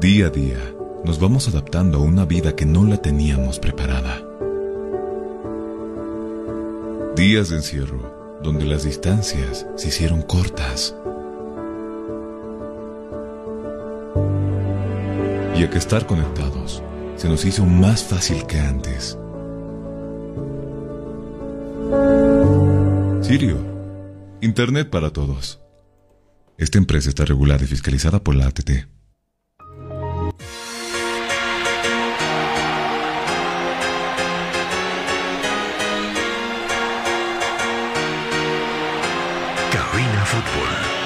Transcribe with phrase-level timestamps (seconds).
[0.00, 4.24] Día a día nos vamos adaptando a una vida que no la teníamos preparada.
[7.14, 10.94] Días de encierro donde las distancias se hicieron cortas
[15.60, 16.82] y a que estar conectados
[17.16, 19.18] se nos hizo más fácil que antes.
[23.20, 23.58] Sirio,
[24.40, 25.60] Internet para todos.
[26.56, 28.70] Esta empresa está regulada y fiscalizada por la ATT.
[39.70, 40.99] Cabina Fútbol.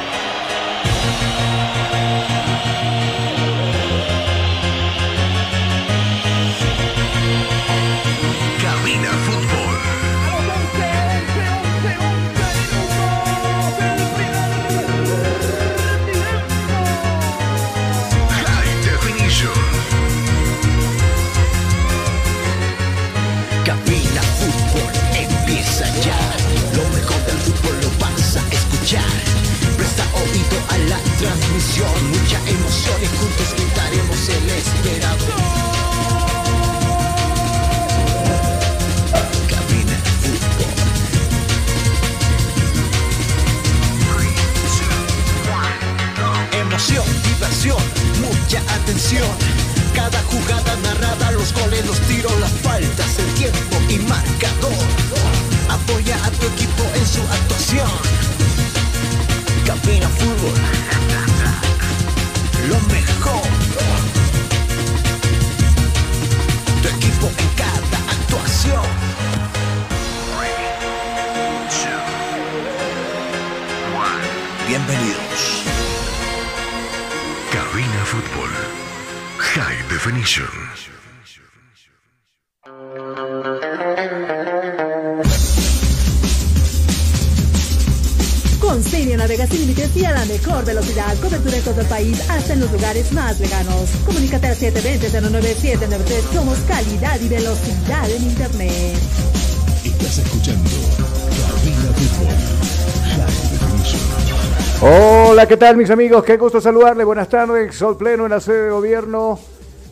[105.35, 106.23] Hola, ¿qué tal mis amigos?
[106.23, 107.03] Qué gusto saludarle.
[107.03, 107.75] Buenas tardes.
[107.75, 109.37] Sol pleno en la sede de gobierno.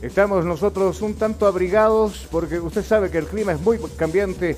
[0.01, 4.57] Estamos nosotros un tanto abrigados porque usted sabe que el clima es muy cambiante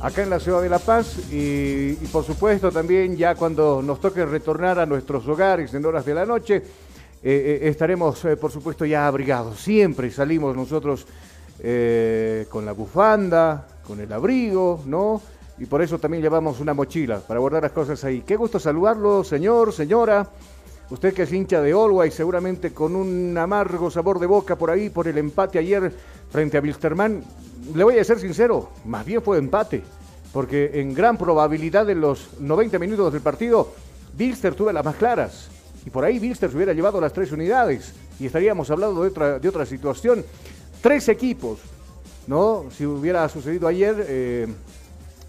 [0.00, 4.24] acá en la ciudad de La Paz y, por supuesto también ya cuando nos toque
[4.24, 6.62] retornar a nuestros hogares en horas de la noche, eh,
[7.22, 9.60] eh, estaremos eh, por supuesto ya abrigados.
[9.60, 11.06] Siempre salimos nosotros
[12.48, 15.20] con la bufanda, con el abrigo, ¿no?
[15.58, 18.22] Y por eso también llevamos una mochila para guardar las cosas ahí.
[18.26, 20.28] Qué gusto saludarlo, señor, señora.
[20.90, 24.70] Usted que es hincha de Olwa y seguramente con un amargo sabor de boca por
[24.70, 25.92] ahí por el empate ayer
[26.30, 27.24] frente a Wilstermann.
[27.74, 29.82] Le voy a ser sincero, más bien fue empate,
[30.32, 33.72] porque en gran probabilidad de los 90 minutos del partido,
[34.16, 35.48] Wilster tuvo las más claras.
[35.84, 39.38] Y por ahí Wilster se hubiera llevado las tres unidades y estaríamos hablando de otra,
[39.38, 40.24] de otra situación.
[40.80, 41.58] Tres equipos,
[42.26, 42.66] ¿no?
[42.76, 44.46] Si hubiera sucedido ayer eh,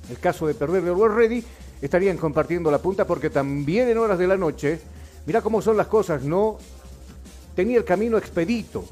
[0.09, 1.43] el caso de perder de World Ready,
[1.81, 4.79] estarían compartiendo la punta porque también en horas de la noche,
[5.25, 6.57] mira cómo son las cosas, ¿no?
[7.55, 8.85] Tenía el camino expedito,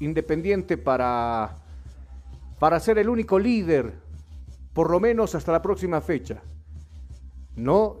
[0.00, 1.58] independiente para,
[2.58, 3.92] para ser el único líder,
[4.72, 6.40] por lo menos hasta la próxima fecha,
[7.56, 7.96] ¿no?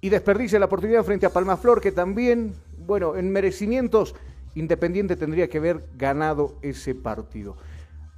[0.00, 2.54] Y desperdicia la oportunidad frente a Palmaflor, que también,
[2.86, 4.14] bueno, en merecimientos,
[4.56, 7.56] Independiente tendría que haber ganado ese partido.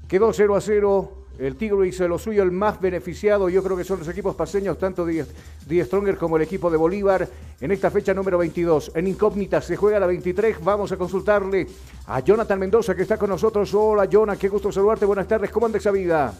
[0.08, 1.12] Quedó 0 a 0.
[1.38, 3.48] El Tigre hizo lo suyo, el más beneficiado.
[3.48, 7.28] Yo creo que son los equipos paseños, tanto Die Stronger como el equipo de Bolívar,
[7.60, 8.92] en esta fecha número 22.
[8.94, 10.64] En incógnita se juega la 23.
[10.64, 11.68] Vamos a consultarle
[12.06, 13.72] a Jonathan Mendoza, que está con nosotros.
[13.74, 15.04] Hola, Jonathan, qué gusto saludarte.
[15.04, 15.50] Buenas tardes.
[15.50, 16.34] ¿Cómo anda esa vida?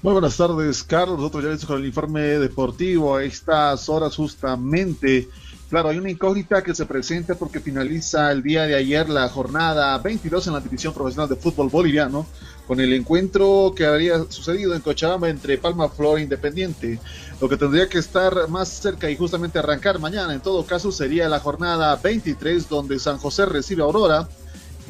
[0.00, 1.18] Muy buenas tardes, Carlos.
[1.18, 5.28] Nosotros ya listos con el informe deportivo a estas horas justamente.
[5.68, 9.98] Claro, hay una incógnita que se presenta porque finaliza el día de ayer la jornada
[9.98, 12.26] 22 en la División Profesional de Fútbol Boliviano
[12.66, 16.98] con el encuentro que habría sucedido en Cochabamba entre Palma Flor e Independiente.
[17.38, 21.28] Lo que tendría que estar más cerca y justamente arrancar mañana, en todo caso, sería
[21.28, 24.26] la jornada 23 donde San José recibe a Aurora,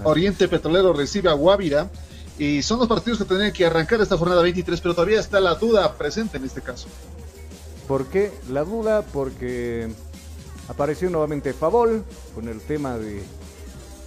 [0.05, 1.91] Oriente Petrolero recibe a Guavira
[2.39, 5.57] y son los partidos que tendrían que arrancar esta jornada 23, pero todavía está la
[5.57, 6.87] duda presente en este caso.
[7.89, 9.03] ¿Por qué la duda?
[9.03, 9.89] Porque
[10.69, 12.05] apareció nuevamente Favol
[12.35, 13.23] con el tema de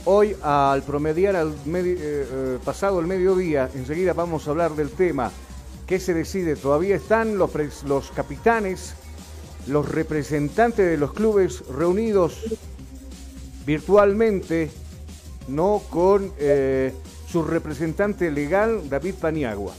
[0.06, 1.56] hoy al promediar al eh,
[1.96, 5.32] eh, pasado el mediodía, enseguida vamos a hablar del tema.
[5.86, 6.56] ¿Qué se decide?
[6.56, 8.94] Todavía están los capitanes,
[9.68, 12.40] los representantes de los clubes reunidos
[13.66, 14.72] virtualmente,
[15.48, 16.94] no con eh,
[17.28, 19.74] su representante legal, David Paniagua.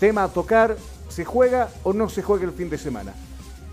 [0.00, 0.76] Tema a tocar,
[1.08, 3.14] ¿se juega o no se juega el fin de semana?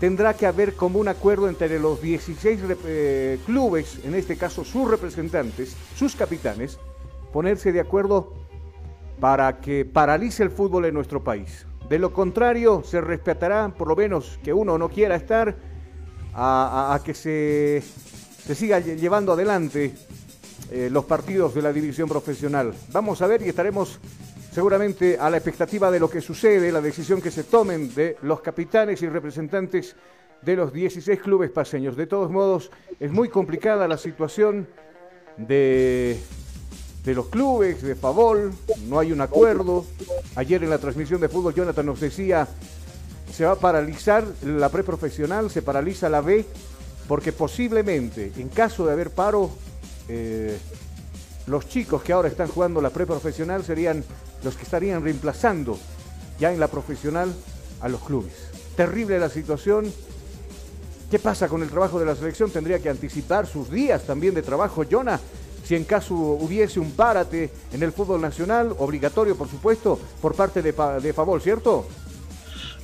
[0.02, 4.64] Tendrá que haber como un acuerdo entre los 16 rep- eh, clubes, en este caso
[4.64, 6.76] sus representantes, sus capitanes,
[7.32, 8.34] ponerse de acuerdo
[9.20, 11.66] para que paralice el fútbol en nuestro país.
[11.88, 15.54] De lo contrario, se respetará, por lo menos que uno no quiera estar,
[16.34, 17.80] a, que se,
[18.44, 19.94] se siga lle- llevando adelante
[20.72, 22.74] eh, los partidos de la división profesional.
[22.90, 24.00] Vamos a ver y estaremos
[24.52, 28.42] seguramente a la expectativa de lo que sucede, la decisión que se tomen de los
[28.42, 29.96] capitanes y representantes
[30.42, 31.96] de los 16 clubes paseños.
[31.96, 32.70] De todos modos,
[33.00, 34.68] es muy complicada la situación
[35.38, 36.20] de,
[37.02, 38.52] de los clubes, de Favol,
[38.88, 39.86] no hay un acuerdo.
[40.36, 42.46] Ayer en la transmisión de fútbol Jonathan nos decía,
[43.32, 46.44] se va a paralizar la preprofesional, se paraliza la B,
[47.08, 49.50] porque posiblemente, en caso de haber paro,
[50.08, 50.58] eh,
[51.46, 54.04] los chicos que ahora están jugando la preprofesional serían
[54.44, 55.78] los que estarían reemplazando
[56.38, 57.32] ya en la profesional
[57.80, 58.32] a los clubes.
[58.76, 59.92] Terrible la situación.
[61.10, 62.50] ¿Qué pasa con el trabajo de la selección?
[62.50, 65.20] Tendría que anticipar sus días también de trabajo, Jonah.
[65.64, 70.62] Si en caso hubiese un párate en el fútbol nacional, obligatorio por supuesto, por parte
[70.62, 71.86] de, de Favol, ¿cierto?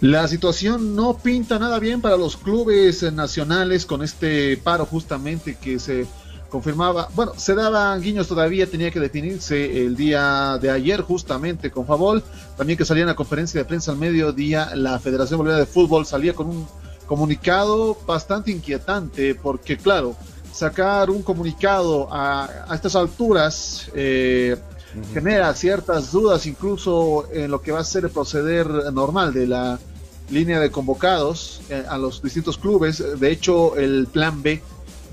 [0.00, 5.56] La situación no pinta nada bien para los clubes eh, nacionales con este paro justamente
[5.60, 6.06] que se
[6.48, 11.86] confirmaba, bueno, se daban guiños todavía, tenía que definirse el día de ayer justamente con
[11.86, 12.22] Favol,
[12.56, 16.06] también que salía en la conferencia de prensa al mediodía, la Federación Boliviana de Fútbol
[16.06, 16.66] salía con un
[17.06, 20.16] comunicado bastante inquietante porque claro,
[20.52, 24.56] sacar un comunicado a, a estas alturas eh,
[25.12, 29.78] genera ciertas dudas incluso en lo que va a ser el proceder normal de la
[30.30, 33.02] línea de convocados eh, a los distintos clubes.
[33.18, 34.62] De hecho, el plan B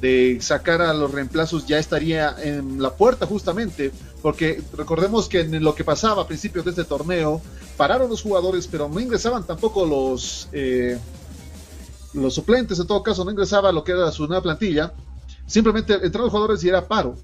[0.01, 5.63] de sacar a los reemplazos ya estaría en la puerta justamente, porque recordemos que en
[5.63, 7.41] lo que pasaba a principios de este torneo,
[7.77, 10.97] pararon los jugadores, pero no ingresaban tampoco los, eh,
[12.13, 14.93] los suplentes, en todo caso, no ingresaba lo que era su nueva plantilla,
[15.45, 17.15] simplemente entraron los jugadores y era paro.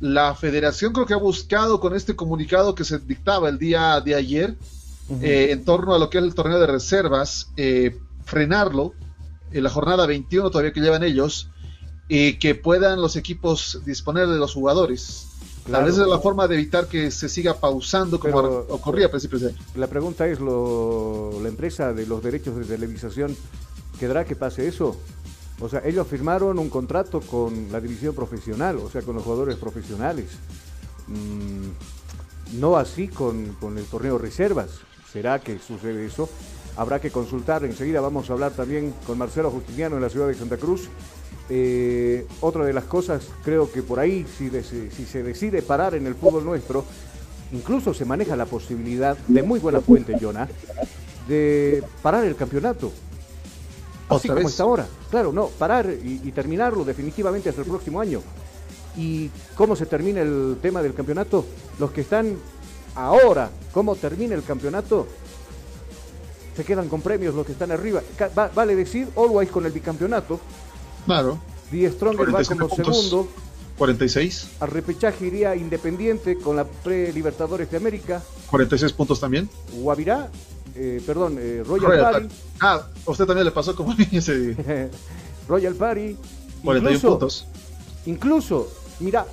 [0.00, 4.14] La federación creo que ha buscado con este comunicado que se dictaba el día de
[4.14, 4.54] ayer,
[5.22, 8.92] eh, en torno a lo que es el torneo de reservas, eh, frenarlo
[9.52, 11.48] en la jornada 21 todavía que llevan ellos,
[12.08, 15.26] y que puedan los equipos disponer de los jugadores.
[15.64, 15.84] Claro.
[15.84, 19.10] Tal vez es la forma de evitar que se siga pausando como Pero- ocurría a
[19.10, 19.58] principios de año.
[19.74, 23.36] La pregunta es, lo- ¿la empresa de los derechos de televisación
[24.00, 24.96] quedará que pase eso?
[25.60, 29.56] O sea, ellos firmaron un contrato con la división profesional, o sea, con los jugadores
[29.56, 30.26] profesionales.
[31.08, 34.70] Mm, no así con, con el torneo reservas.
[35.12, 36.28] ¿Será que sucede eso?
[36.78, 37.64] Habrá que consultar.
[37.64, 40.88] Enseguida vamos a hablar también con Marcelo Justiniano en la ciudad de Santa Cruz.
[41.50, 46.14] Eh, otra de las cosas, creo que por ahí, si, se decide parar en el
[46.14, 46.84] fútbol nuestro,
[47.52, 50.46] incluso se maneja la posibilidad de muy buena fuente, Jonah,
[51.26, 52.92] de parar el campeonato.
[54.08, 54.86] Así ¿Otra como está ahora.
[55.10, 58.22] Claro, no, parar y, y terminarlo definitivamente hasta el próximo año.
[58.96, 61.44] ¿Y cómo se termina el tema del campeonato?
[61.80, 62.36] Los que están
[62.94, 65.08] ahora, ¿cómo termina el campeonato?
[66.58, 68.02] Se quedan con premios los que están arriba.
[68.36, 70.40] Va- vale decir, Always con el bicampeonato,
[71.06, 71.38] Claro,
[71.70, 72.96] Die Stronger va 47 como puntos.
[73.06, 73.28] segundo,
[73.78, 79.48] 46, al repechaje iría Independiente con la pre-Libertadores de América, 46 puntos también.
[79.72, 80.30] Guavirá,
[80.74, 82.34] eh, perdón, eh, Royal, Royal Party, Party.
[82.58, 84.56] Ah, a usted también le pasó como a mí ese
[85.48, 86.16] Royal Party,
[86.64, 87.46] 41 incluso, puntos.
[88.04, 89.24] incluso, mira,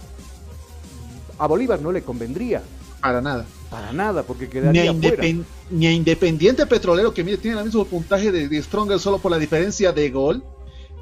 [1.40, 2.62] a Bolívar no le convendría
[3.02, 3.46] Para nada.
[3.76, 5.24] Para nada porque Ni a, quedaría fuera.
[5.26, 9.18] Independ- ni a Independiente Petrolero, que mire, tiene el mismo puntaje de, de Stronger solo
[9.20, 10.44] por la diferencia de gol.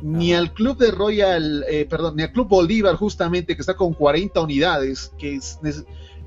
[0.02, 3.94] Ni al club de Royal, eh, perdón, ni al club Bolívar, justamente, que está con
[3.94, 5.60] 40 unidades, que es,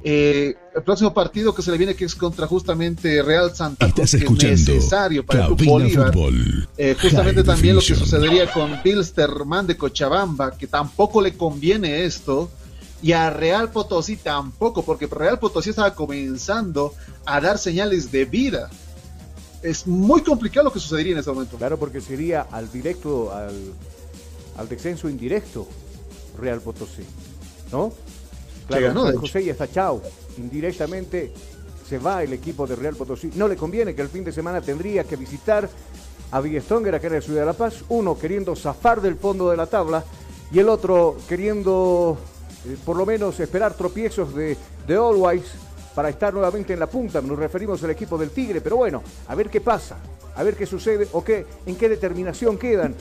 [0.04, 4.10] Eh, el próximo partido que se le viene que es contra justamente Real Santa Cruz,
[4.12, 6.68] que es necesario para el Fútbol.
[6.78, 12.48] Eh, justamente también lo que sucedería con Bilsterman de Cochabamba, que tampoco le conviene esto,
[13.06, 16.92] y a Real Potosí tampoco, porque Real Potosí estaba comenzando
[17.24, 18.68] a dar señales de vida.
[19.62, 21.56] Es muy complicado lo que sucedería en ese momento.
[21.56, 23.54] Claro, porque sería al directo, al,
[24.56, 25.68] al descenso indirecto
[26.36, 27.04] Real Potosí,
[27.70, 27.92] ¿no?
[28.66, 30.02] Claro, ganó, José y está chao.
[30.36, 31.32] Indirectamente
[31.88, 33.30] se va el equipo de Real Potosí.
[33.36, 35.70] No le conviene que el fin de semana tendría que visitar
[36.32, 37.84] a Villestonguera, que era de Ciudad de la Paz.
[37.88, 40.02] Uno queriendo zafar del fondo de la tabla
[40.50, 42.18] y el otro queriendo
[42.66, 44.56] eh, por lo menos esperar tropiezos de,
[44.86, 45.44] de Always
[45.94, 47.20] para estar nuevamente en la punta.
[47.20, 49.96] Nos referimos al equipo del Tigre, pero bueno, a ver qué pasa,
[50.34, 52.94] a ver qué sucede o qué, en qué determinación quedan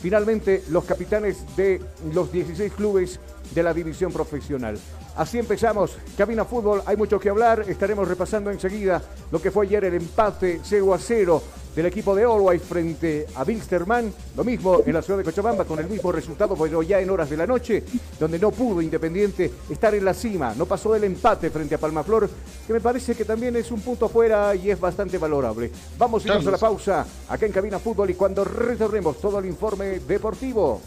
[0.00, 1.80] finalmente los capitanes de
[2.14, 3.20] los 16 clubes
[3.54, 4.78] de la división profesional.
[5.16, 5.96] Así empezamos.
[6.16, 7.64] Cabina Fútbol, hay mucho que hablar.
[7.68, 11.42] Estaremos repasando enseguida lo que fue ayer el empate 0 a 0
[11.74, 14.12] del equipo de Always frente a Bilsterman.
[14.36, 17.30] Lo mismo en la ciudad de Cochabamba con el mismo resultado, pero ya en horas
[17.30, 17.84] de la noche,
[18.18, 20.54] donde no pudo Independiente estar en la cima.
[20.56, 22.28] No pasó del empate frente a Palmaflor,
[22.66, 25.70] que me parece que también es un punto afuera y es bastante valorable.
[25.98, 29.46] Vamos a irnos a la pausa acá en Cabina Fútbol y cuando retornemos todo el
[29.46, 30.80] informe deportivo.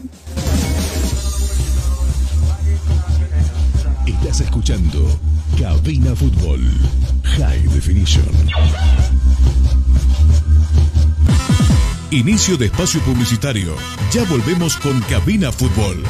[4.06, 4.98] Estás escuchando
[5.58, 6.60] Cabina Fútbol
[7.22, 8.24] High Definition.
[12.12, 13.74] Inicio de espacio publicitario.
[14.12, 16.04] Ya volvemos con Cabina Fútbol.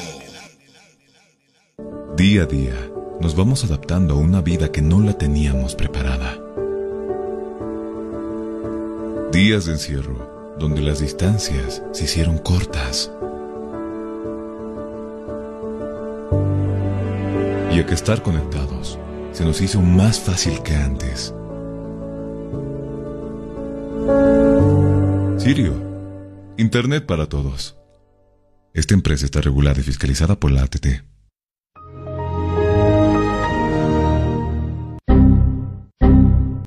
[2.15, 6.39] Día a día nos vamos adaptando a una vida que no la teníamos preparada.
[9.31, 13.09] Días de encierro donde las distancias se hicieron cortas
[17.73, 18.99] y que estar conectados
[19.31, 21.33] se nos hizo más fácil que antes.
[25.37, 25.73] Sirio,
[26.57, 27.75] Internet para todos.
[28.75, 31.12] Esta empresa está regulada y fiscalizada por la ATT.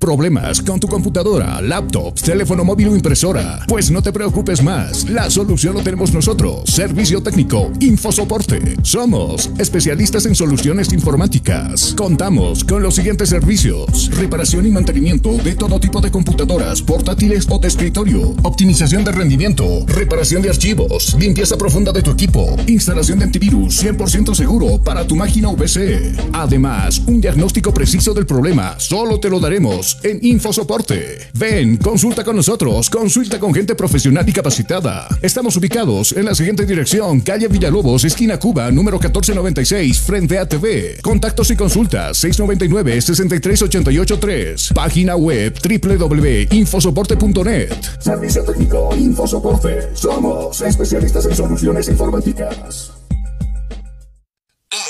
[0.06, 3.64] Problemas con tu computadora, laptop, teléfono móvil o impresora?
[3.66, 6.70] Pues no te preocupes más, la solución lo tenemos nosotros.
[6.70, 8.76] Servicio técnico, Infosoporte.
[8.82, 11.92] Somos especialistas en soluciones informáticas.
[11.96, 17.58] Contamos con los siguientes servicios: reparación y mantenimiento de todo tipo de computadoras, portátiles o
[17.58, 23.24] de escritorio, optimización de rendimiento, reparación de archivos, limpieza profunda de tu equipo, instalación de
[23.24, 26.14] antivirus 100% seguro para tu máquina VC.
[26.32, 31.28] Además, un diagnóstico preciso del problema solo te lo daremos en InfoSoporte.
[31.34, 35.06] Ven, consulta con nosotros, consulta con gente profesional y capacitada.
[35.22, 40.98] Estamos ubicados en la siguiente dirección, calle Villalobos, esquina Cuba, número 1496, frente a TV.
[41.02, 44.72] Contactos y consultas 699-63883.
[44.72, 47.74] Página web www.infosoporte.net.
[47.98, 49.90] Servicio técnico Infosoporte.
[49.94, 52.95] Somos especialistas en soluciones informáticas.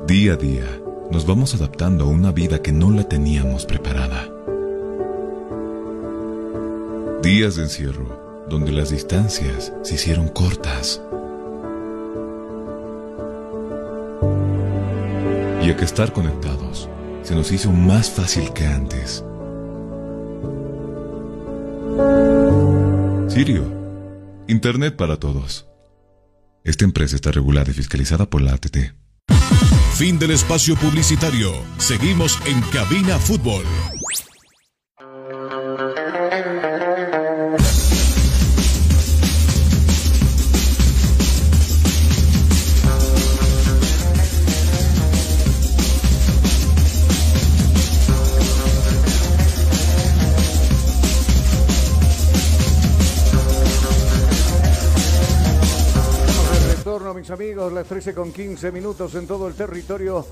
[0.06, 4.28] Día a día, nos vamos adaptando a una vida que no la teníamos preparada.
[7.22, 11.02] Días de encierro, donde las distancias se hicieron cortas.
[15.68, 16.88] Y que estar conectados
[17.22, 19.22] se nos hizo más fácil que antes.
[23.28, 23.70] Sirio,
[24.46, 25.66] Internet para todos.
[26.64, 28.94] Esta empresa está regulada y fiscalizada por la ATT.
[29.96, 31.52] Fin del espacio publicitario.
[31.76, 33.64] Seguimos en Cabina Fútbol.
[57.78, 60.26] Las 13 con 15 minutos en todo el territorio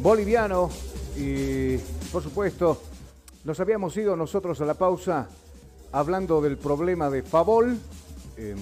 [0.00, 0.70] boliviano.
[1.16, 1.76] Y,
[2.12, 2.80] por supuesto,
[3.42, 5.26] nos habíamos ido nosotros a la pausa
[5.90, 7.76] hablando del problema de Favol
[8.36, 8.58] em,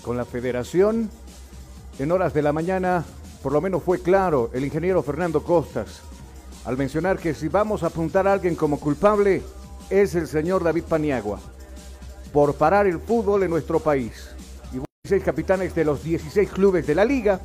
[0.00, 1.10] con la federación.
[1.98, 3.04] En horas de la mañana,
[3.42, 6.02] por lo menos fue claro el ingeniero Fernando Costas
[6.66, 9.42] al mencionar que si vamos a apuntar a alguien como culpable,
[9.90, 11.40] es el señor David Paniagua
[12.32, 14.35] por parar el fútbol en nuestro país.
[15.06, 17.40] Y 16 capitanes de los 16 clubes de la liga,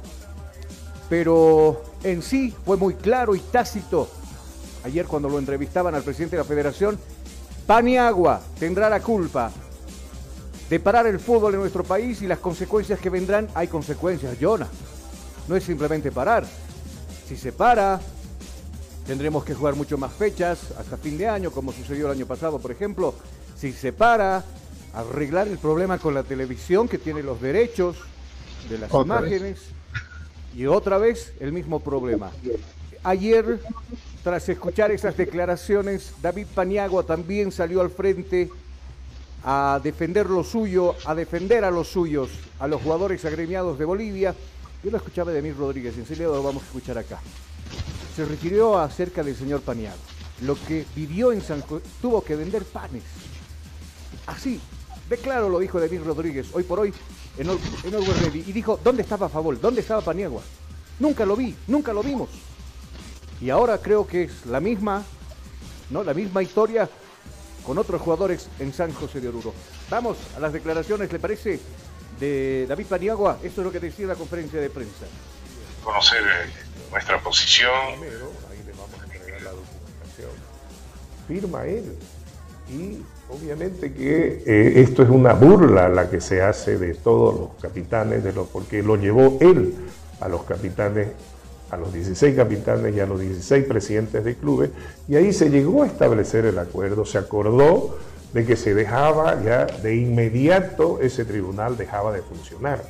[1.07, 4.09] pero en sí fue muy claro y tácito.
[4.83, 6.97] Ayer cuando lo entrevistaban al presidente de la federación,
[7.67, 9.51] Paniagua tendrá la culpa
[10.71, 14.67] de parar el fútbol en nuestro país y las consecuencias que vendrán, hay consecuencias, Jonah.
[15.47, 16.43] No es simplemente parar.
[17.27, 18.01] Si se para,
[19.05, 22.57] tendremos que jugar mucho más fechas hasta fin de año, como sucedió el año pasado,
[22.57, 23.13] por ejemplo.
[23.55, 24.43] Si se para,
[24.93, 27.97] arreglar el problema con la televisión que tiene los derechos
[28.69, 29.59] de las Otra imágenes
[30.55, 32.31] y otra vez el mismo problema.
[33.03, 33.59] Ayer,
[34.23, 38.49] tras escuchar esas declaraciones, David Paniagua también salió al frente
[39.43, 44.35] a defender lo suyo, a defender a los suyos, a los jugadores agremiados de Bolivia.
[44.83, 47.19] Yo lo escuchaba de Emil Rodríguez, en serio lo vamos a escuchar acá.
[48.15, 49.97] Se refirió acerca del señor Paniagua.
[50.41, 53.03] Lo que vivió en San José, tuvo que vender panes.
[54.27, 54.59] Así,
[55.11, 56.93] de claro lo dijo David Rodríguez, hoy por hoy
[57.37, 57.91] en, Ol- en
[58.23, 58.45] Ready.
[58.47, 59.59] Y dijo, ¿dónde estaba Favol?
[59.61, 60.41] ¿Dónde estaba Paniagua?
[60.99, 62.29] Nunca lo vi, nunca lo vimos.
[63.41, 65.03] Y ahora creo que es la misma,
[65.89, 66.03] ¿no?
[66.03, 66.89] La misma historia
[67.65, 69.53] con otros jugadores en San José de Oruro.
[69.89, 71.59] Vamos a las declaraciones, ¿le parece?
[72.19, 73.39] De David Paniagua.
[73.43, 75.05] Esto es lo que decía la conferencia de prensa.
[75.83, 76.49] conocer eh,
[76.91, 77.71] nuestra posición.
[77.99, 80.29] Primero, ahí le vamos a entregar la documentación.
[81.27, 81.97] Firma él.
[82.69, 87.49] Y obviamente que eh, esto es una burla la que se hace de todos los
[87.61, 89.73] capitanes, de porque lo llevó él
[90.19, 91.07] a los capitanes,
[91.69, 94.71] a los 16 capitanes y a los 16 presidentes de clubes,
[95.07, 97.97] y ahí se llegó a establecer el acuerdo, se acordó
[98.33, 102.83] de que se dejaba ya de inmediato ese tribunal dejaba de funcionar.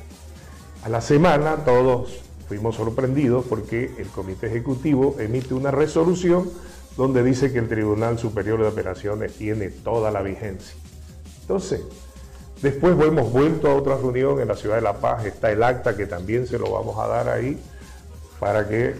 [0.84, 6.50] A la semana todos fuimos sorprendidos porque el Comité Ejecutivo emite una resolución
[6.96, 10.74] donde dice que el Tribunal Superior de Operaciones tiene toda la vigencia.
[11.40, 11.80] Entonces,
[12.60, 15.96] después hemos vuelto a otra reunión en la ciudad de La Paz, está el acta
[15.96, 17.58] que también se lo vamos a dar ahí
[18.38, 18.94] para que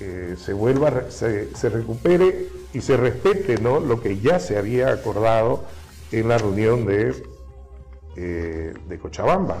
[0.00, 3.80] eh, se vuelva, se, se recupere y se respete ¿no?
[3.80, 5.64] lo que ya se había acordado
[6.10, 7.22] en la reunión de,
[8.16, 9.58] eh, de Cochabamba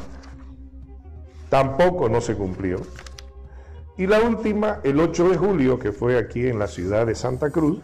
[1.52, 2.80] tampoco no se cumplió.
[3.96, 7.50] Y la última, el 8 de julio, que fue aquí en la ciudad de Santa
[7.50, 7.80] Cruz,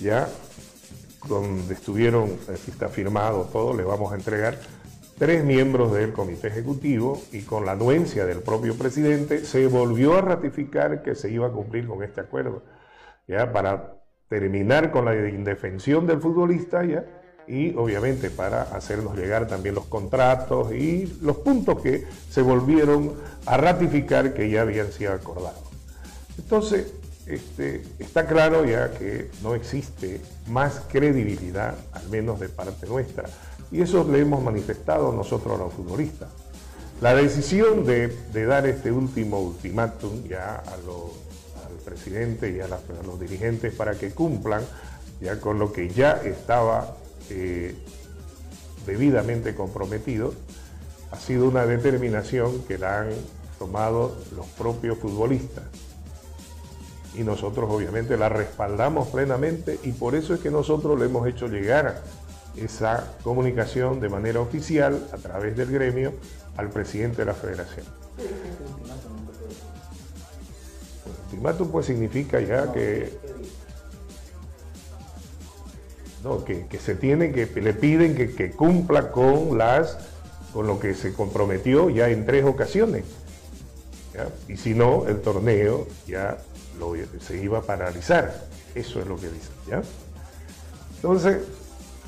[0.00, 0.28] ya
[1.28, 4.58] donde estuvieron, aquí está firmado todo, le vamos a entregar
[5.18, 10.22] tres miembros del comité ejecutivo y con la anuencia del propio presidente se volvió a
[10.22, 12.62] ratificar que se iba a cumplir con este acuerdo,
[13.26, 13.94] ya para
[14.28, 17.04] terminar con la indefensión del futbolista, ya
[17.48, 23.14] y obviamente para hacernos llegar también los contratos y los puntos que se volvieron
[23.46, 25.62] a ratificar que ya habían sido acordados.
[26.36, 26.92] Entonces,
[27.26, 33.24] este, está claro ya que no existe más credibilidad, al menos de parte nuestra.
[33.70, 36.28] Y eso le hemos manifestado nosotros a los futbolistas.
[37.00, 40.80] La decisión de, dar este último ultimátum ya al
[41.84, 44.62] presidente y a, los dirigentes para que cumplan
[45.20, 46.96] ya con lo que ya estaba
[47.30, 47.74] eh,
[48.86, 50.34] debidamente comprometido,
[51.10, 53.10] ha sido una determinación que la han
[53.58, 55.64] tomado los propios futbolistas.
[57.14, 61.48] Y nosotros obviamente la respaldamos plenamente y por eso es que nosotros le hemos hecho
[61.48, 62.02] llegar
[62.56, 66.12] esa comunicación de manera oficial a través del gremio
[66.56, 67.86] al presidente de la federación.
[71.24, 73.18] Ultimátum pues significa ya que
[76.24, 79.98] no, que, se tiene que le piden que, que, cumpla con las
[80.52, 83.04] con lo que se comprometió ya en tres ocasiones.
[84.48, 86.38] Y si no, el torneo ya
[87.20, 88.46] se iba a paralizar.
[88.74, 89.50] Eso es lo que dice.
[89.68, 89.82] ¿ya?
[90.96, 91.38] Entonces,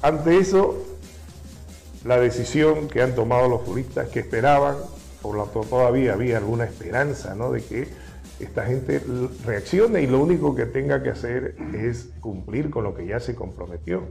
[0.03, 0.83] ante eso,
[2.05, 4.77] la decisión que han tomado los juristas que esperaban,
[5.23, 7.53] por lo tanto todavía había alguna esperanza ¿no?
[7.53, 7.88] de que
[8.40, 9.00] esta gente
[9.44, 13.35] reaccione y lo único que tenga que hacer es cumplir con lo que ya se
[13.35, 14.05] comprometió.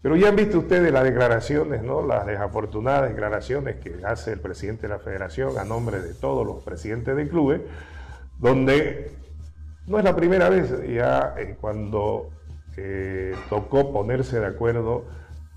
[0.00, 2.06] Pero ya han visto ustedes las declaraciones, ¿no?
[2.06, 6.62] las desafortunadas declaraciones que hace el presidente de la federación a nombre de todos los
[6.62, 7.62] presidentes del club,
[8.38, 9.10] donde
[9.86, 12.30] no es la primera vez ya eh, cuando
[12.76, 15.04] eh, tocó ponerse de acuerdo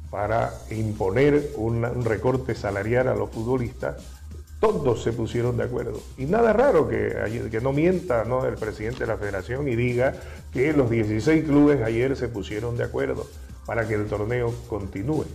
[0.09, 4.20] para imponer un recorte salarial a los futbolistas,
[4.61, 5.99] todos se pusieron de acuerdo.
[6.17, 10.13] Y nada raro que, no mienta el presidente de la federación y diga
[10.53, 13.25] que los 16 clubes ayer se pusieron de acuerdo
[13.65, 15.25] para que el torneo continúe.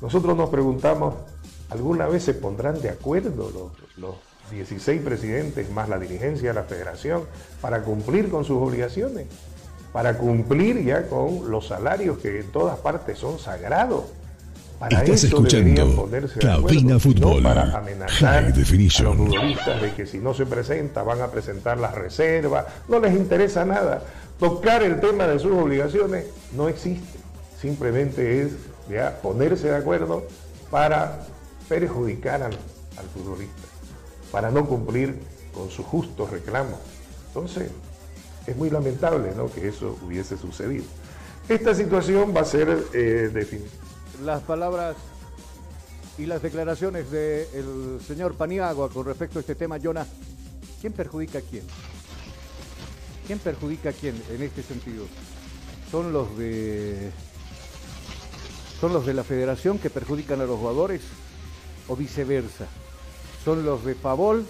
[0.00, 1.16] Nosotros nos preguntamos,
[1.70, 4.14] ¿alguna vez se pondrán de acuerdo los, los
[4.52, 7.24] 16 presidentes más la dirigencia de la federación
[7.60, 9.26] para cumplir con sus obligaciones?
[9.92, 14.04] Para cumplir ya con los salarios que en todas partes son sagrados
[14.80, 16.08] para Estás escuchando
[16.40, 17.42] Cabina Fútbol.
[17.42, 21.78] No para amenazar a los futbolistas de que si no se presenta van a presentar
[21.78, 22.64] las reservas.
[22.88, 24.02] No les interesa nada.
[24.38, 26.24] Tocar el tema de sus obligaciones
[26.56, 27.18] no existe.
[27.60, 28.52] Simplemente es
[28.90, 30.26] ya ponerse de acuerdo
[30.70, 31.26] para
[31.68, 32.52] perjudicar al,
[32.96, 33.68] al futbolista,
[34.32, 35.14] para no cumplir
[35.52, 36.80] con sus justos reclamos.
[37.28, 37.70] Entonces,
[38.46, 39.52] es muy lamentable ¿no?
[39.52, 40.84] que eso hubiese sucedido.
[41.50, 43.79] Esta situación va a ser eh, definitiva
[44.22, 44.96] las palabras
[46.18, 50.06] y las declaraciones del señor Paniagua con respecto a este tema, Jonah,
[50.80, 51.64] ¿quién perjudica a quién?
[53.26, 55.06] ¿Quién perjudica a quién en este sentido?
[55.90, 57.10] ¿Son los de
[58.80, 61.02] son los de la federación que perjudican a los jugadores
[61.88, 62.66] o viceversa?
[63.44, 64.46] ¿Son los de Favol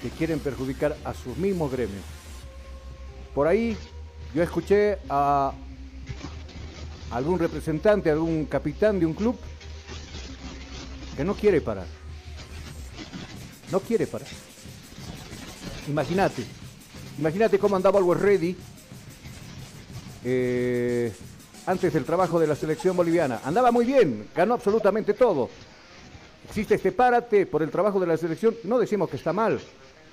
[0.00, 2.02] que quieren perjudicar a sus mismos gremios?
[3.34, 3.76] Por ahí
[4.34, 5.52] yo escuché a
[7.12, 9.36] algún representante, algún capitán de un club
[11.16, 11.86] que no quiere parar.
[13.70, 14.28] No quiere parar.
[15.88, 16.44] Imagínate,
[17.18, 18.56] imagínate cómo andaba Always Ready
[20.24, 21.12] eh,
[21.66, 23.40] antes del trabajo de la selección boliviana.
[23.44, 25.50] Andaba muy bien, ganó absolutamente todo.
[26.48, 28.54] Existe este párate por el trabajo de la selección.
[28.64, 29.60] No decimos que está mal.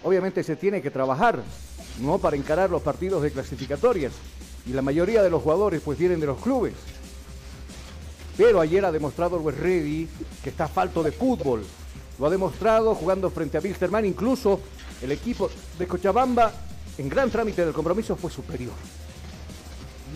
[0.03, 1.41] Obviamente se tiene que trabajar,
[1.99, 4.13] no para encarar los partidos de clasificatorias
[4.65, 6.73] y la mayoría de los jugadores pues vienen de los clubes.
[8.37, 10.07] Pero ayer ha demostrado West Ready
[10.43, 11.63] que está falto de fútbol.
[12.17, 14.05] Lo ha demostrado jugando frente a Wilstermann.
[14.05, 14.61] Incluso
[15.01, 16.51] el equipo de Cochabamba
[16.97, 18.73] en gran trámite del compromiso fue superior.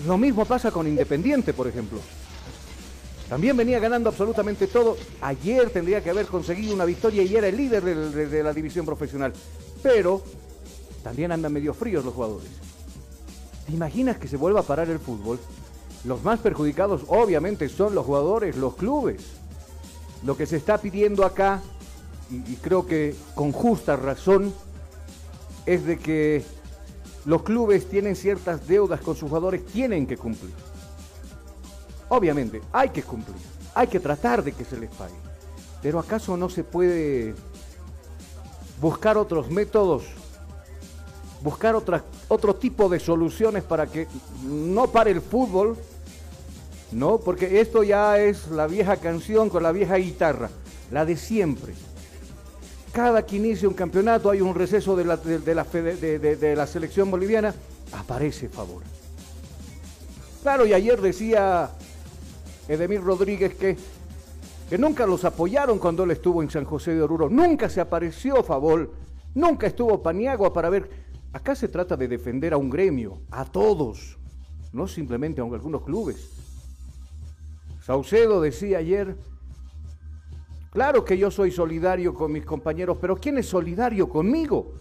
[0.07, 1.99] Lo mismo pasa con Independiente, por ejemplo.
[3.27, 4.97] También venía ganando absolutamente todo.
[5.21, 8.85] Ayer tendría que haber conseguido una victoria y era el líder de, de la división
[8.85, 9.33] profesional.
[9.81, 10.21] Pero
[11.03, 12.49] también andan medio fríos los jugadores.
[13.65, 15.39] ¿Te imaginas que se vuelva a parar el fútbol?
[16.03, 19.23] Los más perjudicados obviamente son los jugadores, los clubes.
[20.25, 21.61] Lo que se está pidiendo acá,
[22.29, 24.53] y, creo que con justa razón,
[25.65, 26.43] es de que
[27.25, 30.53] los clubes tienen ciertas deudas con sus jugadores, tienen que cumplir.
[32.09, 33.37] Obviamente, hay que cumplir,
[33.73, 35.15] hay que tratar de que se les pague.
[35.81, 37.33] Pero ¿acaso no se puede
[38.81, 40.03] buscar otros métodos
[41.43, 44.07] buscar otro tipo de soluciones para que
[44.45, 45.77] no pare el fútbol,
[46.93, 47.17] ¿no?
[47.17, 50.49] Porque esto ya es la vieja canción con la vieja guitarra,
[50.89, 51.73] la de siempre.
[52.93, 57.53] Cada que inicia un campeonato hay un receso de la, de, la, selección boliviana,
[57.91, 58.83] aparece favor.
[60.43, 61.71] Claro, y ayer decía
[62.69, 63.75] Edemir Rodríguez que,
[64.69, 68.43] que nunca los apoyaron cuando él estuvo en San José de Oruro, nunca se apareció
[68.43, 68.91] Favol,
[69.33, 71.02] nunca estuvo Paniagua para ver
[71.33, 74.17] Acá se trata de defender a un gremio, a todos,
[74.71, 76.29] no simplemente a algunos clubes.
[77.83, 79.17] Saucedo decía ayer,
[80.69, 84.73] claro que yo soy solidario con mis compañeros, pero ¿quién es solidario conmigo?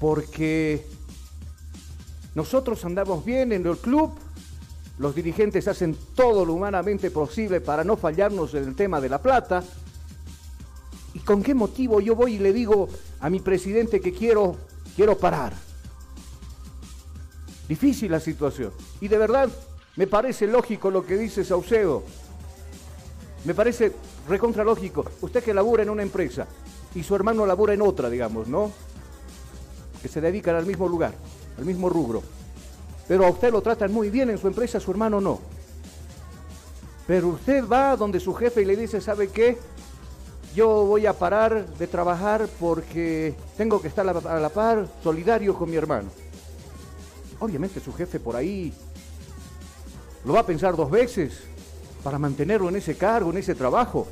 [0.00, 0.86] Porque
[2.34, 4.10] nosotros andamos bien en el club,
[4.98, 9.20] los dirigentes hacen todo lo humanamente posible para no fallarnos en el tema de la
[9.20, 9.62] plata.
[11.12, 12.88] ¿Y con qué motivo yo voy y le digo
[13.20, 14.56] a mi presidente que quiero,
[14.94, 15.52] quiero parar?
[17.68, 18.72] Difícil la situación.
[19.00, 19.48] Y de verdad,
[19.96, 22.02] me parece lógico lo que dice Saucedo.
[23.44, 23.92] Me parece
[24.28, 25.04] recontra lógico.
[25.20, 26.46] Usted que labura en una empresa
[26.94, 28.70] y su hermano labura en otra, digamos, ¿no?
[30.02, 31.14] Que se dedican al mismo lugar,
[31.58, 32.22] al mismo rubro.
[33.06, 35.40] Pero a usted lo tratan muy bien en su empresa, a su hermano no.
[37.06, 39.58] Pero usted va donde su jefe y le dice, ¿sabe qué?
[40.54, 45.68] Yo voy a parar de trabajar porque tengo que estar a la par, solidario con
[45.68, 46.08] mi hermano.
[47.40, 48.72] Obviamente su jefe por ahí
[50.24, 51.40] lo va a pensar dos veces
[52.04, 54.06] para mantenerlo en ese cargo, en ese trabajo.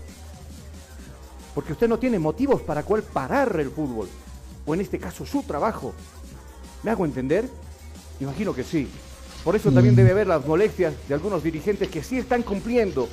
[1.54, 4.08] Porque usted no tiene motivos para cuál parar el fútbol.
[4.66, 5.92] O en este caso su trabajo.
[6.82, 7.48] ¿Me hago entender?
[8.18, 8.88] Imagino que sí.
[9.44, 13.08] Por eso también debe haber las molestias de algunos dirigentes que sí están cumpliendo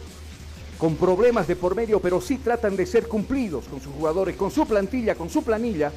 [0.80, 4.50] con problemas de por medio, pero sí tratan de ser cumplidos con sus jugadores, con
[4.50, 5.92] su plantilla, con su planilla.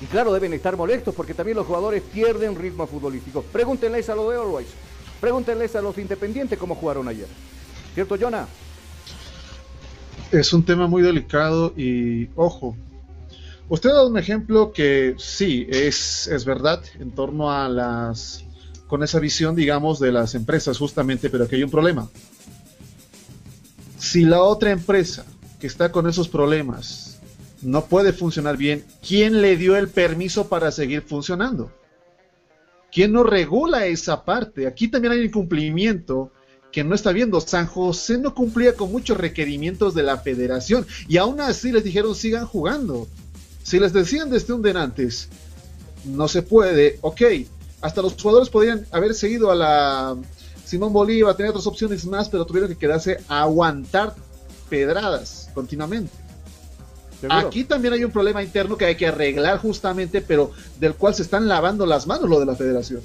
[0.00, 3.42] Y claro, deben estar molestos porque también los jugadores pierden ritmo futbolístico.
[3.42, 4.68] Pregúntenles a los de Always,
[5.20, 7.26] pregúntenles a los independientes cómo jugaron ayer.
[7.94, 8.46] ¿Cierto, Jonah?
[10.30, 12.76] Es un tema muy delicado y ojo,
[13.68, 18.44] Usted ha dado un ejemplo que sí, es, es verdad, en torno a las.
[18.86, 22.08] con esa visión, digamos, de las empresas, justamente, pero aquí hay un problema.
[24.10, 25.26] Si la otra empresa
[25.58, 27.18] que está con esos problemas
[27.60, 31.72] no puede funcionar bien, ¿quién le dio el permiso para seguir funcionando?
[32.92, 34.68] ¿Quién no regula esa parte?
[34.68, 36.30] Aquí también hay incumplimiento
[36.70, 37.40] que no está viendo.
[37.40, 42.14] San José no cumplía con muchos requerimientos de la federación y aún así les dijeron
[42.14, 43.08] sigan jugando.
[43.64, 45.28] Si les decían desde un antes,
[46.04, 47.22] no se puede, ok,
[47.80, 50.16] hasta los jugadores podrían haber seguido a la
[50.66, 54.14] Simón Bolívar, tener otras opciones más, pero tuvieron que quedarse a aguantar
[54.68, 56.12] pedradas continuamente.
[57.30, 60.50] Aquí también hay un problema interno que hay que arreglar justamente, pero
[60.80, 63.00] del cual se están lavando las manos lo de la federación.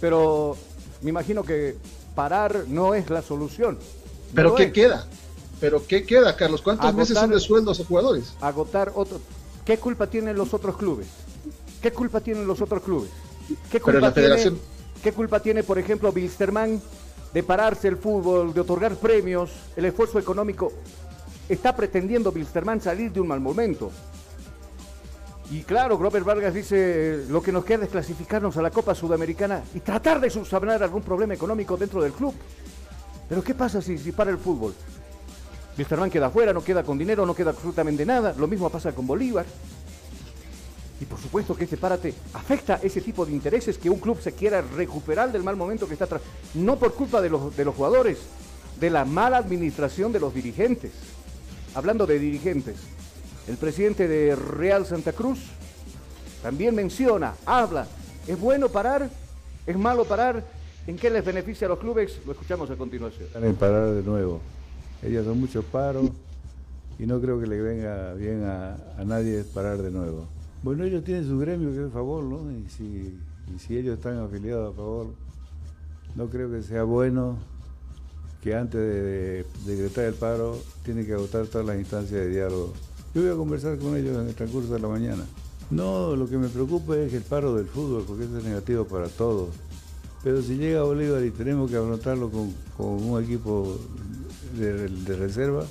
[0.00, 0.56] Pero
[1.02, 1.74] me imagino que
[2.14, 3.78] parar no es la solución.
[4.34, 5.06] ¿Pero qué queda?
[5.60, 6.60] ¿Pero qué queda, Carlos?
[6.60, 8.34] ¿Cuántos meses son de sueldos a jugadores?
[8.42, 9.20] Agotar otro.
[9.64, 11.08] ¿Qué culpa tienen los otros clubes?
[11.80, 13.10] ¿Qué culpa tienen los otros clubes?
[13.70, 14.36] ¿Qué culpa, tiene,
[15.02, 16.80] ¿qué culpa tiene, por ejemplo, Bilsterman
[17.32, 20.72] de pararse el fútbol, de otorgar premios, el esfuerzo económico?
[21.48, 23.90] Está pretendiendo Bilsterman salir de un mal momento.
[25.50, 29.62] Y claro, Robert Vargas dice, lo que nos queda es clasificarnos a la Copa Sudamericana
[29.74, 32.34] y tratar de subsanar algún problema económico dentro del club.
[33.28, 34.74] Pero ¿qué pasa si, si para el fútbol?
[35.78, 38.34] Wilstermann queda afuera, no queda con dinero, no queda absolutamente nada.
[38.36, 39.46] Lo mismo pasa con Bolívar.
[41.00, 44.32] Y por supuesto que este párate afecta ese tipo de intereses que un club se
[44.32, 46.22] quiera recuperar del mal momento que está atrás.
[46.54, 48.18] No por culpa de los, de los jugadores,
[48.80, 50.92] de la mala administración de los dirigentes.
[51.74, 52.76] Hablando de dirigentes,
[53.46, 55.38] el presidente de Real Santa Cruz
[56.42, 57.86] también menciona, habla,
[58.26, 59.08] ¿es bueno parar?
[59.66, 60.44] ¿Es malo parar?
[60.86, 62.18] ¿En qué les beneficia a los clubes?
[62.24, 63.28] Lo escuchamos a continuación.
[63.34, 64.40] En parar de nuevo.
[65.02, 66.10] Ellos son muchos paros
[66.98, 70.26] y no creo que le venga bien a, nadie parar de nuevo.
[70.62, 72.50] Bueno, ellos tienen su gremio que es favor, ¿no?
[72.50, 75.06] Y si, ellos están afiliados a favor,
[76.16, 77.36] no creo que sea bueno
[78.42, 82.72] que antes de, decretar el paro tienen que agotar todas las instancias de diálogo.
[83.14, 85.24] Yo voy a conversar con ellos en el transcurso de la mañana.
[85.70, 89.08] No, lo que me preocupa es el paro del fútbol, porque eso es negativo para
[89.08, 89.50] todos.
[90.24, 93.76] Pero si llega Bolívar y tenemos que afrontarlo con, un equipo
[94.58, 95.64] de, reserva,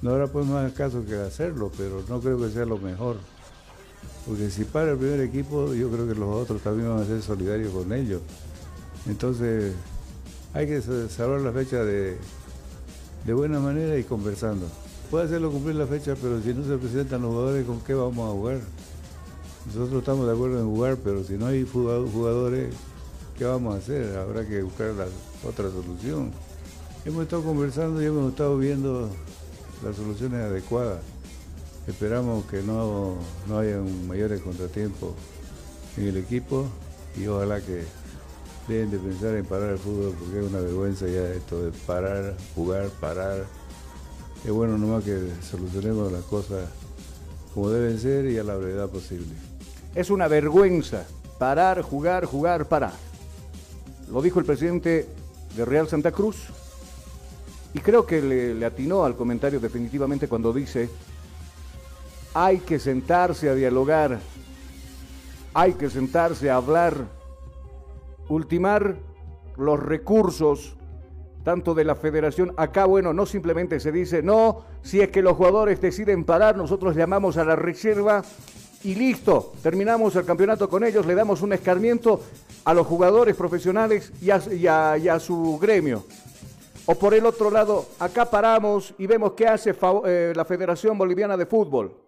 [0.00, 3.16] no habrá pues más caso que hacerlo, pero no creo que sea lo mejor.
[4.28, 7.22] Porque si para el primer equipo, yo creo que los otros también van a ser
[7.22, 8.20] solidarios con ellos.
[9.06, 9.72] Entonces,
[10.52, 12.18] hay que salvar la fecha de,
[13.24, 14.66] de buena manera y conversando.
[15.10, 18.28] Puede hacerlo cumplir la fecha, pero si no se presentan los jugadores, ¿con qué vamos
[18.28, 18.60] a jugar?
[19.64, 22.74] Nosotros estamos de acuerdo en jugar, pero si no hay jugadores,
[23.38, 24.14] ¿qué vamos a hacer?
[24.18, 25.06] Habrá que buscar la
[25.48, 26.32] otra solución.
[27.06, 29.08] Hemos estado conversando y hemos estado viendo
[29.82, 31.00] las soluciones adecuadas.
[31.88, 33.14] Esperamos que no,
[33.48, 35.14] no haya mayores contratiempos
[35.96, 36.66] en el equipo
[37.16, 37.82] y ojalá que
[38.68, 42.36] dejen de pensar en parar el fútbol porque es una vergüenza ya esto de parar,
[42.54, 43.46] jugar, parar.
[44.44, 46.68] Es bueno nomás que solucionemos las cosas
[47.54, 49.34] como deben ser y a la brevedad posible.
[49.94, 51.06] Es una vergüenza
[51.38, 52.92] parar, jugar, jugar, parar.
[54.12, 55.08] Lo dijo el presidente
[55.56, 56.36] de Real Santa Cruz
[57.72, 60.90] y creo que le, le atinó al comentario definitivamente cuando dice,
[62.40, 64.20] hay que sentarse a dialogar,
[65.54, 66.94] hay que sentarse a hablar,
[68.28, 68.94] ultimar
[69.56, 70.76] los recursos
[71.42, 72.54] tanto de la federación.
[72.56, 76.94] Acá, bueno, no simplemente se dice, no, si es que los jugadores deciden parar, nosotros
[76.94, 78.22] llamamos a la reserva
[78.84, 82.20] y listo, terminamos el campeonato con ellos, le damos un escarmiento
[82.64, 84.30] a los jugadores profesionales y
[84.68, 86.04] a, su gremio.
[86.86, 89.74] O por el otro lado, acá paramos y vemos qué hace
[90.06, 92.07] eh, la Federación Boliviana de Fútbol.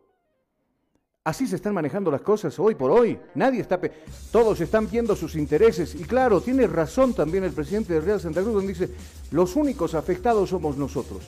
[1.22, 3.18] Así se están manejando las cosas hoy por hoy.
[3.34, 3.78] Nadie está.
[3.78, 3.92] pe-
[4.32, 5.94] Todos están viendo sus intereses.
[5.94, 8.88] Y claro, tiene razón también el presidente de Real Santa Cruz, donde dice:
[9.30, 11.20] los únicos afectados somos nosotros.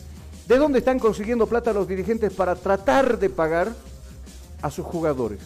[0.49, 3.71] ¿De dónde están consiguiendo plata los dirigentes para tratar de pagar
[4.63, 5.41] a sus jugadores?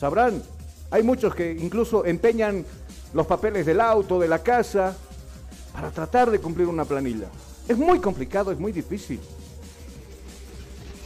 [0.00, 0.42] Sabrán,
[0.90, 2.64] hay muchos que incluso empeñan
[3.14, 4.96] los papeles del auto, de la casa,
[5.72, 7.28] para tratar de cumplir una planilla.
[7.68, 9.20] Es muy complicado, es muy difícil.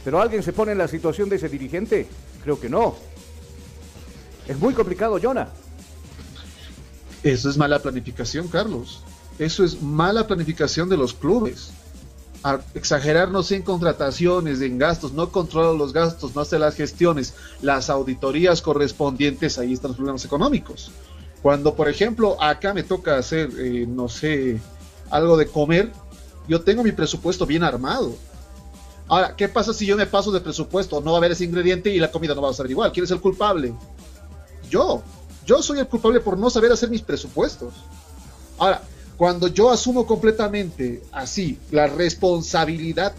[0.05, 2.07] ¿Pero alguien se pone en la situación de ese dirigente?
[2.43, 2.95] Creo que no.
[4.47, 5.49] Es muy complicado, Jonah.
[7.23, 9.01] Eso es mala planificación, Carlos.
[9.39, 11.71] Eso es mala planificación de los clubes.
[12.75, 18.61] Exagerarnos en contrataciones, en gastos, no controla los gastos, no hace las gestiones, las auditorías
[18.61, 20.91] correspondientes, ahí están los problemas económicos.
[21.41, 24.61] Cuando, por ejemplo, acá me toca hacer, eh, no sé,
[25.09, 25.91] algo de comer,
[26.47, 28.15] yo tengo mi presupuesto bien armado.
[29.07, 30.99] Ahora, ¿qué pasa si yo me paso de presupuesto?
[30.99, 32.91] No va a haber ese ingrediente y la comida no va a saber igual.
[32.91, 33.73] ¿Quién es el culpable?
[34.69, 35.03] Yo.
[35.45, 37.73] Yo soy el culpable por no saber hacer mis presupuestos.
[38.57, 38.81] Ahora,
[39.15, 43.13] cuando yo asumo completamente así la responsabilidad,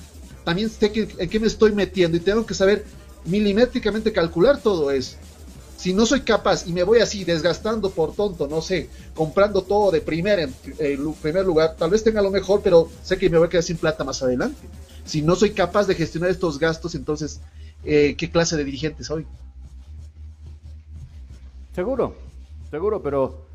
[0.45, 2.85] también sé que, en qué me estoy metiendo y tengo que saber
[3.25, 5.17] milimétricamente calcular todo eso.
[5.77, 9.91] Si no soy capaz y me voy así desgastando por tonto, no sé, comprando todo
[9.91, 10.49] de primer,
[11.23, 13.77] primer lugar, tal vez tenga lo mejor, pero sé que me voy a quedar sin
[13.77, 14.67] plata más adelante.
[15.07, 17.41] Si no soy capaz de gestionar estos gastos, entonces,
[17.85, 19.25] eh, ¿qué clase de dirigente soy?
[21.75, 22.17] Seguro,
[22.71, 23.47] seguro, pero,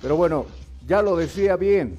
[0.00, 0.46] pero bueno,
[0.86, 1.98] ya lo decía bien,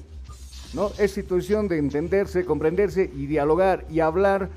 [0.72, 0.92] ¿no?
[0.98, 4.48] Es situación de entenderse, comprenderse y dialogar y hablar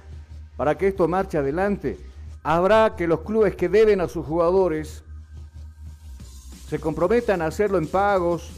[0.56, 2.00] para que esto marche adelante.
[2.44, 5.04] Habrá que los clubes que deben a sus jugadores
[6.70, 8.50] se comprometan a hacerlo en pagos,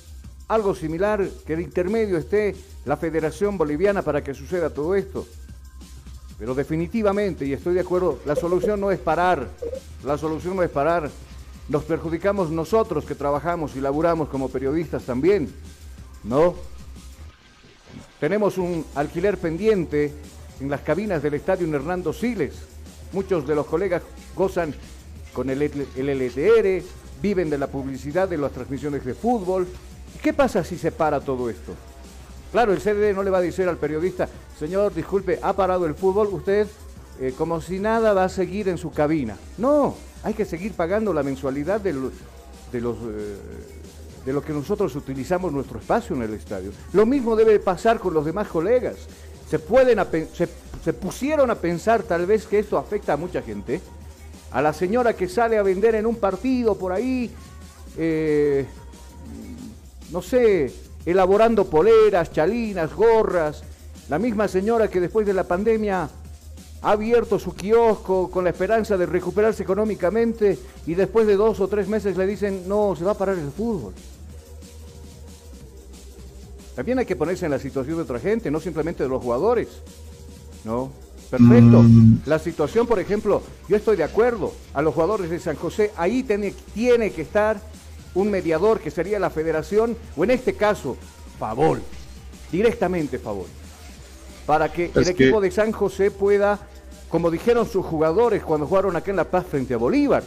[0.47, 5.25] algo similar, que de intermedio esté la Federación Boliviana para que suceda todo esto.
[6.37, 9.47] Pero definitivamente, y estoy de acuerdo, la solución no es parar,
[10.03, 11.09] la solución no es parar.
[11.69, 15.53] Nos perjudicamos nosotros que trabajamos y laburamos como periodistas también,
[16.23, 16.55] ¿no?
[18.19, 20.13] Tenemos un alquiler pendiente
[20.59, 22.53] en las cabinas del estadio Hernando Siles.
[23.13, 24.03] Muchos de los colegas
[24.35, 24.75] gozan
[25.33, 26.83] con el, LTR,
[27.21, 29.67] viven de la publicidad de las transmisiones de fútbol.
[30.15, 31.73] ¿Y ¿Qué pasa si se para todo esto?
[32.55, 35.93] Claro, el CDD no le va a decir al periodista, señor, disculpe, ha parado el
[35.93, 36.65] fútbol, usted
[37.19, 39.35] eh, como si nada va a seguir en su cabina.
[39.57, 42.11] No, hay que seguir pagando la mensualidad de, lo-
[42.71, 42.95] de los...
[42.95, 43.35] eh,
[44.25, 46.71] de lo que nosotros utilizamos nuestro espacio en el estadio.
[46.93, 48.95] Lo mismo debe pasar con los demás colegas.
[49.49, 49.99] Se, pueden
[50.33, 50.47] se,
[50.81, 53.81] se pusieron a pensar tal vez que esto afecta a mucha gente.
[54.51, 57.29] A la señora que sale a vender en un partido por ahí,
[57.97, 58.65] eh,
[60.09, 60.73] no sé,
[61.05, 63.63] elaborando poleras, chalinas, gorras.
[64.09, 66.09] La misma señora que después de la pandemia
[66.81, 71.67] ha abierto su kiosco con la esperanza de recuperarse económicamente y después de dos o
[71.67, 73.93] tres meses le dicen, no, se va a parar el fútbol.
[76.75, 79.69] También hay que ponerse en la situación de otra gente, no simplemente de los jugadores.
[80.65, 80.91] ¿No?
[81.29, 81.83] Perfecto.
[82.25, 86.23] La situación, por ejemplo, yo estoy de acuerdo a los jugadores de San José, ahí
[86.23, 87.59] tiene, tiene que estar
[88.15, 90.97] un mediador que sería la federación, o en este caso,
[91.37, 91.81] Favor,
[92.51, 93.45] directamente Favor,
[94.45, 96.59] para que el que- equipo de San José pueda,
[97.09, 100.23] como dijeron sus jugadores cuando jugaron acá en La Paz frente a Bolívar,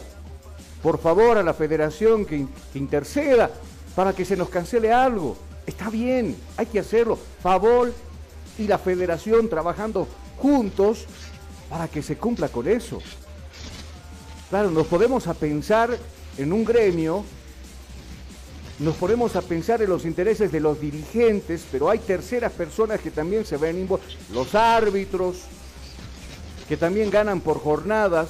[0.83, 3.49] por favor a la federación que, que interceda
[3.95, 5.35] para que se nos cancele algo.
[5.65, 7.17] Está bien, hay que hacerlo.
[7.43, 7.91] Favor
[8.57, 11.05] y la federación trabajando juntos
[11.69, 12.99] para que se cumpla con eso.
[14.49, 15.95] Claro, nos podemos a pensar
[16.37, 17.23] en un gremio,
[18.79, 23.11] nos ponemos a pensar en los intereses de los dirigentes, pero hay terceras personas que
[23.11, 25.37] también se ven involucradas, los árbitros,
[26.67, 28.29] que también ganan por jornadas,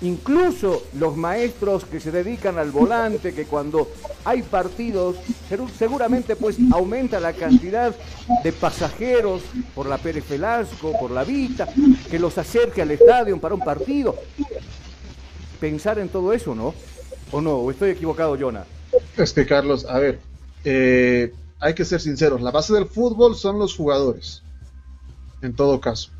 [0.00, 3.90] incluso los maestros que se dedican al volante, que cuando
[4.24, 5.16] hay partidos,
[5.78, 7.94] seguramente pues aumenta la cantidad
[8.42, 9.42] de pasajeros
[9.74, 11.68] por la Pérez Velasco, por la Vita,
[12.10, 14.14] que los acerque al estadio para un partido.
[15.60, 16.74] pensar en todo eso, ¿no?
[17.32, 17.56] ¿O no?
[17.56, 18.64] ¿O estoy equivocado, Jonah?
[19.16, 20.18] Es que, Carlos, a ver,
[20.64, 22.40] eh, hay que ser sinceros.
[22.42, 24.42] La base del fútbol son los jugadores.
[25.42, 26.10] En todo caso.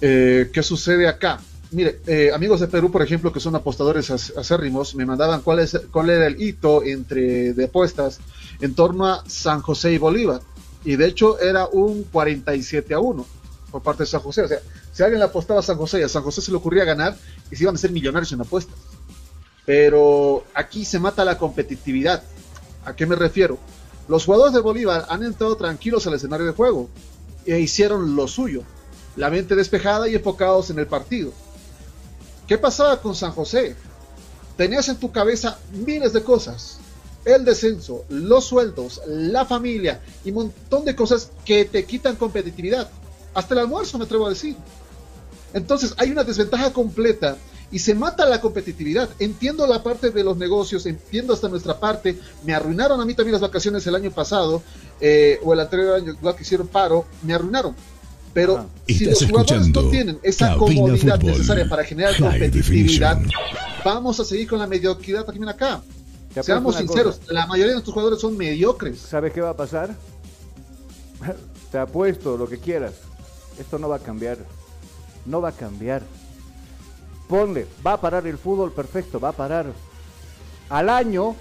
[0.00, 1.40] Eh, ¿Qué sucede acá?
[1.70, 5.58] Mire, eh, amigos de Perú, por ejemplo, que son apostadores ac- acérrimos, me mandaban cuál,
[5.58, 8.20] es, cuál era el hito entre de apuestas
[8.60, 10.40] en torno a San José y Bolívar.
[10.84, 13.26] Y de hecho era un 47 a 1
[13.70, 14.42] por parte de San José.
[14.42, 14.60] O sea,
[14.92, 17.16] si alguien le apostaba a San José y a San José se le ocurría ganar,
[17.50, 18.74] y se iban a ser millonarios en apuestas.
[19.68, 22.22] Pero aquí se mata la competitividad.
[22.86, 23.58] ¿A qué me refiero?
[24.08, 26.88] Los jugadores de Bolívar han entrado tranquilos al escenario de juego
[27.44, 28.62] e hicieron lo suyo,
[29.14, 31.34] la mente despejada y enfocados en el partido.
[32.46, 33.76] ¿Qué pasaba con San José?
[34.56, 36.78] Tenías en tu cabeza miles de cosas.
[37.26, 42.88] El descenso, los sueldos, la familia y un montón de cosas que te quitan competitividad.
[43.34, 44.56] Hasta el almuerzo me atrevo a decir.
[45.52, 47.36] Entonces hay una desventaja completa
[47.70, 49.10] y se mata la competitividad.
[49.18, 52.18] Entiendo la parte de los negocios, entiendo hasta nuestra parte.
[52.44, 54.62] Me arruinaron a mí también las vacaciones el año pasado
[55.00, 57.74] eh, o el anterior año, igual que hicieron paro, me arruinaron.
[58.32, 63.44] Pero si Estás los jugadores no tienen esa comodidad Fútbol, necesaria para generar competitividad, Definition.
[63.84, 65.82] vamos a seguir con la mediocridad también acá.
[66.42, 67.32] Seamos sinceros, cosa.
[67.32, 68.98] la mayoría de nuestros jugadores son mediocres.
[69.00, 69.94] ¿Sabes qué va a pasar?
[71.72, 72.94] Te apuesto lo que quieras.
[73.58, 74.38] Esto no va a cambiar.
[75.26, 76.02] No va a cambiar.
[77.28, 79.66] Ponle, va a parar el fútbol perfecto, va a parar.
[80.70, 81.34] Al año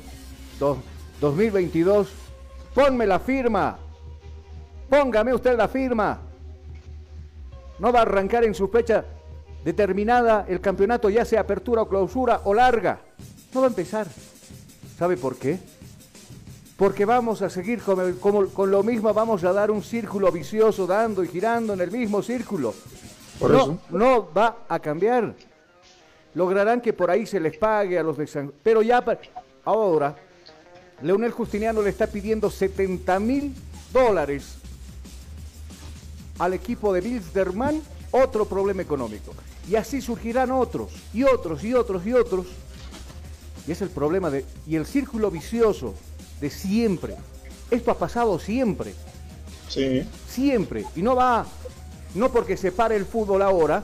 [0.59, 0.77] do-
[1.21, 2.09] 2022,
[2.75, 3.77] ponme la firma.
[4.89, 6.19] Póngame usted la firma.
[7.79, 9.05] No va a arrancar en su fecha
[9.63, 12.99] determinada el campeonato, ya sea apertura o clausura o larga.
[13.53, 14.07] No va a empezar.
[14.97, 15.59] ¿Sabe por qué?
[16.75, 21.27] Porque vamos a seguir con lo mismo, vamos a dar un círculo vicioso, dando y
[21.27, 22.73] girando en el mismo círculo.
[23.39, 23.77] Por no, eso.
[23.91, 25.33] no va a cambiar.
[26.37, 28.53] Lograrán que por ahí se les pague a los de San...
[28.61, 29.03] Pero ya,
[29.65, 30.15] ahora,
[31.01, 33.55] Leonel Justiniano le está pidiendo 70 mil
[33.91, 34.59] dólares
[36.37, 37.81] al equipo de Bilderman,
[38.11, 39.33] otro problema económico.
[39.67, 42.45] Y así surgirán otros, y otros, y otros, y otros.
[43.67, 44.45] Y es el problema de.
[44.67, 45.95] Y el círculo vicioso
[46.39, 47.15] de siempre.
[47.71, 48.93] Esto ha pasado siempre.
[49.69, 50.07] Sí.
[50.29, 50.85] Siempre.
[50.95, 51.47] Y no va.
[52.13, 53.83] No porque se pare el fútbol ahora.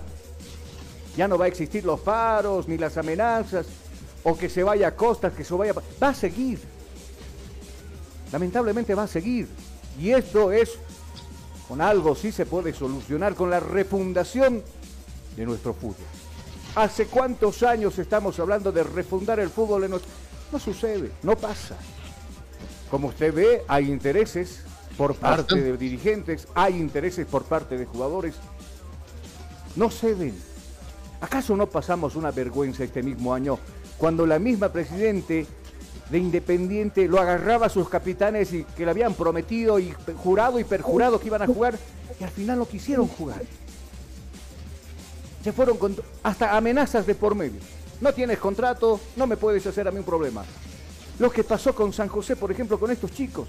[1.16, 3.68] Ya no va a existir los paros, ni las amenazas.
[4.24, 5.74] O que se vaya a costas, que se vaya.
[6.02, 6.60] Va a seguir.
[8.32, 9.48] Lamentablemente va a seguir.
[10.00, 10.72] Y esto es.
[11.68, 13.36] Con algo sí se puede solucionar.
[13.36, 14.64] Con la refundación
[15.36, 16.06] de nuestro fútbol.
[16.76, 20.12] ¿Hace cuántos años estamos hablando de refundar el fútbol en nuestro...
[20.52, 21.78] No sucede, no pasa.
[22.90, 24.62] Como usted ve, hay intereses
[24.98, 28.36] por parte de dirigentes, hay intereses por parte de jugadores.
[29.76, 30.36] No ceden.
[31.24, 33.58] ¿Acaso no pasamos una vergüenza este mismo año
[33.98, 35.48] cuando la misma presidente
[36.10, 40.66] de Independiente lo agarraba a sus capitanes y que le habían prometido y jurado y
[40.66, 41.80] perjurado que iban a jugar
[42.20, 43.42] y al final no quisieron jugar?
[45.42, 45.78] Se fueron
[46.24, 47.62] hasta amenazas de por medio.
[48.02, 50.44] No tienes contrato, no me puedes hacer a mí un problema.
[51.20, 53.48] Lo que pasó con San José, por ejemplo, con estos chicos.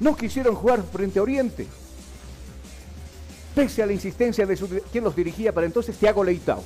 [0.00, 1.68] No quisieron jugar frente a Oriente.
[3.54, 6.62] Pese a la insistencia de su, quien los dirigía para entonces, Tiago Leitao.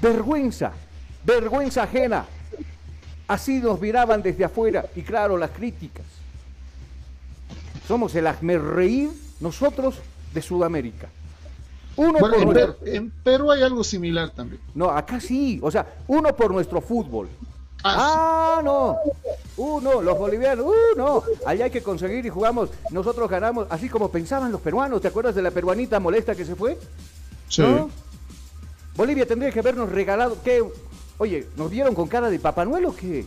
[0.00, 0.72] Vergüenza,
[1.24, 2.26] vergüenza ajena.
[3.26, 6.04] Así nos miraban desde afuera y claro, las críticas.
[7.86, 8.26] Somos el
[8.74, 9.96] reír nosotros
[10.32, 11.08] de Sudamérica.
[11.96, 14.60] Uno Bueno, por en, nuestro- en Perú hay algo similar también.
[14.74, 15.58] No, acá sí.
[15.62, 17.28] O sea, uno por nuestro fútbol.
[17.84, 18.96] Ah, no.
[19.56, 20.66] Uno, los bolivianos.
[20.66, 21.22] Uh, no.
[21.46, 22.70] Allá hay que conseguir y jugamos.
[22.90, 25.00] Nosotros ganamos, así como pensaban los peruanos.
[25.00, 26.78] ¿Te acuerdas de la peruanita molesta que se fue?
[27.48, 27.62] Sí.
[27.62, 27.90] ¿No?
[28.96, 30.36] Bolivia tendría que habernos regalado.
[30.42, 30.64] ¿Qué?
[31.18, 33.26] Oye, ¿nos dieron con cara de Papá Noel o qué?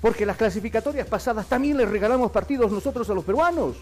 [0.00, 3.76] Porque las clasificatorias pasadas también les regalamos partidos nosotros a los peruanos.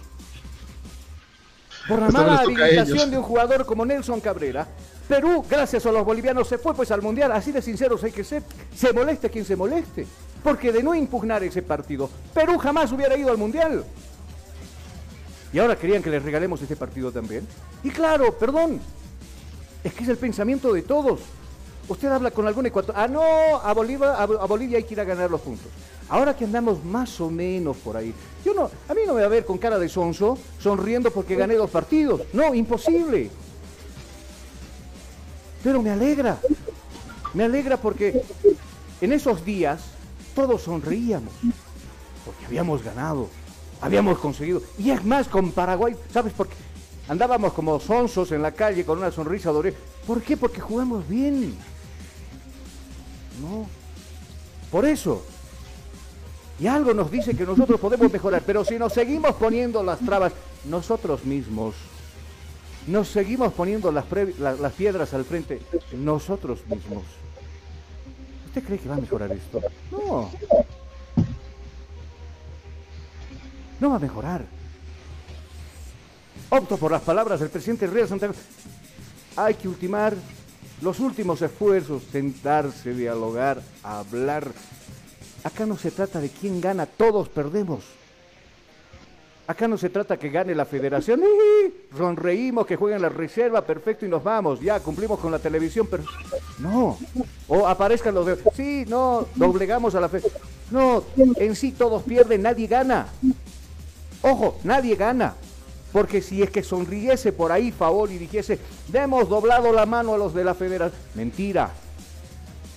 [1.88, 4.66] Por la mala habilitación de un jugador como Nelson Cabrera,
[5.08, 7.32] Perú, gracias a los bolivianos, se fue pues al Mundial.
[7.32, 8.42] Así de sinceros hay que ser.
[8.74, 10.06] Se moleste quien se moleste.
[10.42, 13.84] Porque de no impugnar ese partido, Perú jamás hubiera ido al Mundial.
[15.52, 17.46] Y ahora querían que les regalemos este partido también.
[17.82, 18.80] Y claro, perdón,
[19.82, 21.20] es que es el pensamiento de todos.
[21.86, 23.04] Usted habla con algún ecuatoriano.
[23.04, 25.66] Ah, no, a Bolivia, a, Bolivia hay que ir a ganar los puntos.
[26.08, 28.12] Ahora que andamos más o menos por ahí.
[28.44, 31.36] Yo no, a mí no me va a ver con cara de sonso, sonriendo porque
[31.36, 32.22] gané dos partidos.
[32.32, 33.30] No, imposible.
[35.64, 36.38] Pero me alegra.
[37.32, 38.22] Me alegra porque
[39.00, 39.80] en esos días
[40.34, 41.32] todos sonreíamos.
[42.24, 43.28] Porque habíamos ganado.
[43.80, 44.62] Habíamos conseguido.
[44.78, 46.54] Y es más, con Paraguay, ¿sabes por qué?
[47.08, 49.78] Andábamos como sonsos en la calle con una sonrisa de oreja.
[50.06, 50.36] ¿Por qué?
[50.36, 51.56] Porque jugamos bien.
[53.40, 53.66] No.
[54.70, 55.22] Por eso.
[56.60, 60.32] Y algo nos dice que nosotros podemos mejorar, pero si nos seguimos poniendo las trabas
[60.66, 61.74] nosotros mismos,
[62.86, 64.04] nos seguimos poniendo las,
[64.74, 65.60] piedras al frente
[65.92, 67.02] nosotros mismos.
[68.46, 69.60] ¿Usted cree que va a mejorar esto?
[69.90, 70.30] No.
[73.80, 74.44] No va a mejorar.
[76.50, 78.36] Opto por las palabras del presidente Ríos Santander.
[79.36, 80.14] Hay que ultimar
[80.82, 84.52] los últimos esfuerzos, sentarse, dialogar, hablar.
[85.42, 87.84] Acá no se trata de quién gana, todos perdemos.
[89.46, 91.22] Acá no se trata que gane la federación.
[91.96, 94.60] Sonreímos, que jueguen la reserva, perfecto, y nos vamos.
[94.60, 96.04] Ya cumplimos con la televisión, pero.
[96.58, 96.98] No.
[97.48, 98.38] O aparezcan los de.
[98.54, 100.42] Sí, no, doblegamos a la federación.
[100.70, 101.04] No,
[101.36, 103.08] en sí todos pierden, nadie gana.
[104.22, 105.34] Ojo, nadie gana.
[105.92, 110.18] Porque si es que sonriese por ahí favor y dijese, demos doblado la mano a
[110.18, 110.98] los de la federación.
[111.14, 111.70] Mentira.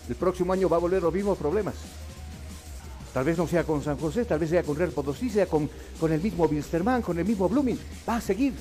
[0.10, 1.76] El próximo año va a volver los mismos problemas.
[3.14, 5.70] Tal vez no sea con San José, tal vez sea con Real Potosí, sea con,
[6.00, 7.80] con el mismo Wilstermann, con el mismo Blooming.
[8.08, 8.54] Va a seguir.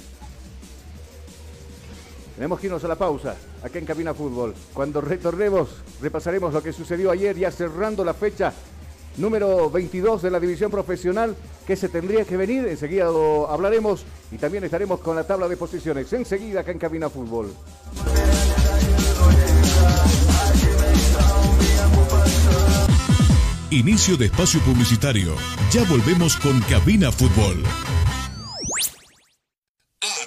[2.37, 4.55] Tenemos que irnos a la pausa, acá en Cabina Fútbol.
[4.75, 5.71] Cuando retornemos,
[6.03, 8.53] repasaremos lo que sucedió ayer, ya cerrando la fecha
[9.17, 11.35] número 22 de la división profesional
[11.67, 12.67] que se tendría que venir.
[12.67, 16.13] Enseguida lo hablaremos y también estaremos con la tabla de posiciones.
[16.13, 17.53] Enseguida acá en Cabina Fútbol.
[23.71, 25.35] Inicio de espacio publicitario.
[25.73, 27.65] Ya volvemos con Cabina Fútbol.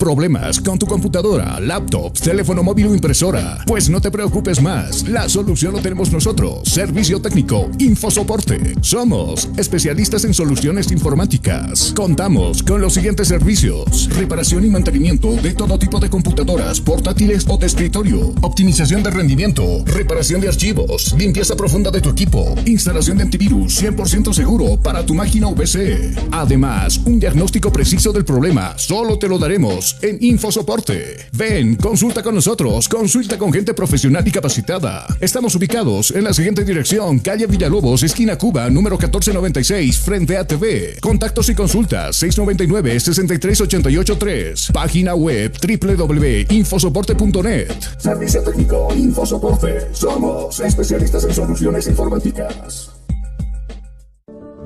[0.00, 3.62] ¿Problemas con tu computadora, laptop, teléfono móvil o impresora?
[3.66, 6.66] Pues no te preocupes más, la solución lo tenemos nosotros.
[6.66, 8.76] Servicio técnico, infosoporte.
[8.80, 11.92] Somos especialistas en soluciones informáticas.
[11.94, 17.58] Contamos con los siguientes servicios: reparación y mantenimiento de todo tipo de computadoras, portátiles o
[17.58, 23.24] de escritorio, optimización de rendimiento, reparación de archivos, limpieza profunda de tu equipo, instalación de
[23.24, 26.16] antivirus 100% seguro para tu máquina VC.
[26.30, 31.16] Además, un diagnóstico preciso del problema solo te lo daremos en InfoSoporte.
[31.32, 35.06] Ven, consulta con nosotros, consulta con gente profesional y capacitada.
[35.20, 40.96] Estamos ubicados en la siguiente dirección, calle Villalobos, esquina Cuba, número 1496, frente a TV.
[41.00, 44.72] Contactos y consultas 699-63883.
[44.72, 47.72] Página web www.infosoporte.net.
[47.98, 49.88] Servicio técnico InfoSoporte.
[49.92, 52.90] Somos especialistas en soluciones informáticas.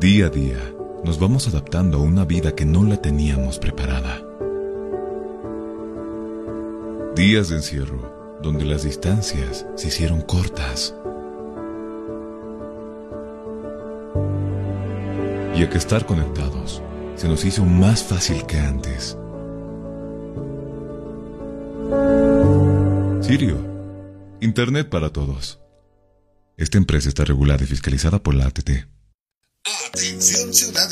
[0.00, 0.58] Día a día,
[1.04, 4.23] nos vamos adaptando a una vida que no la teníamos preparada.
[7.16, 10.96] Días de encierro, donde las distancias se hicieron cortas.
[15.54, 16.82] Y a que estar conectados
[17.14, 19.16] se nos hizo más fácil que antes.
[23.20, 23.58] Sirio,
[24.40, 25.60] Internet para todos.
[26.56, 28.70] Esta empresa está regulada y fiscalizada por la ATT.
[29.88, 30.90] Atención Ciudad.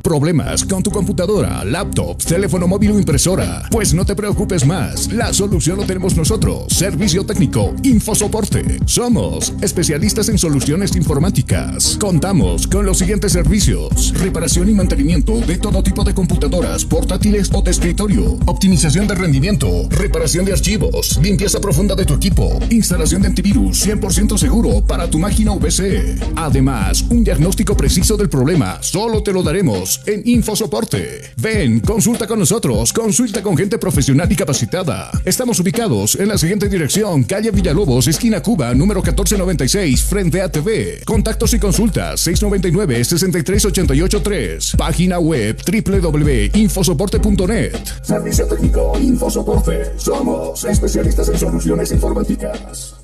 [0.09, 3.67] ¿Problemas con tu computadora, laptop, teléfono móvil o impresora?
[3.69, 5.13] Pues no te preocupes más.
[5.13, 6.73] La solución lo tenemos nosotros.
[6.73, 8.79] Servicio técnico, infosoporte.
[8.85, 11.95] Somos especialistas en soluciones informáticas.
[11.99, 17.61] Contamos con los siguientes servicios: reparación y mantenimiento de todo tipo de computadoras, portátiles o
[17.61, 23.27] de escritorio, optimización de rendimiento, reparación de archivos, limpieza profunda de tu equipo, instalación de
[23.27, 26.17] antivirus 100% seguro para tu máquina VC.
[26.35, 31.21] Además, un diagnóstico preciso del problema solo te lo daremos en Infosoporte.
[31.37, 35.09] Ven, consulta con nosotros, consulta con gente profesional y capacitada.
[35.25, 41.01] Estamos ubicados en la siguiente dirección, calle Villalobos, esquina Cuba, número 1496, frente a TV.
[41.05, 44.75] Contactos y consultas 699-63883.
[44.77, 47.77] Página web www.infosoporte.net.
[48.03, 49.93] Servicio técnico Infosoporte.
[49.97, 52.95] Somos especialistas en soluciones informáticas.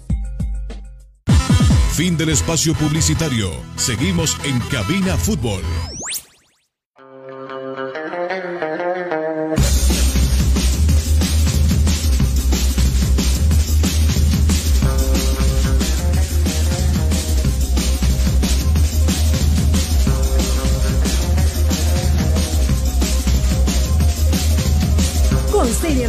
[1.95, 3.49] Fin del espacio publicitario.
[3.77, 5.61] Seguimos en Cabina Fútbol.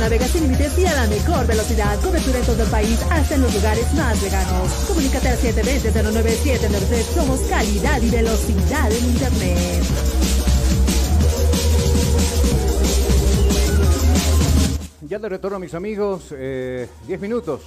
[0.07, 1.99] Navega sin límites y a la mejor velocidad.
[1.99, 4.71] Cobertura en todo el país, hasta en los lugares más lejanos.
[4.87, 7.03] Comunícate al 720-09793.
[7.13, 9.83] Somos calidad y velocidad en Internet.
[15.09, 16.89] Ya de retorno, mis amigos, 10 eh,
[17.21, 17.63] minutos.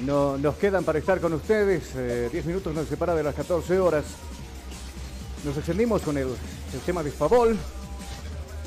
[0.00, 1.94] No, nos quedan para estar con ustedes.
[1.94, 4.04] 10 eh, minutos nos separa de las 14 horas.
[5.44, 7.58] Nos extendimos con el, el tema de Favol,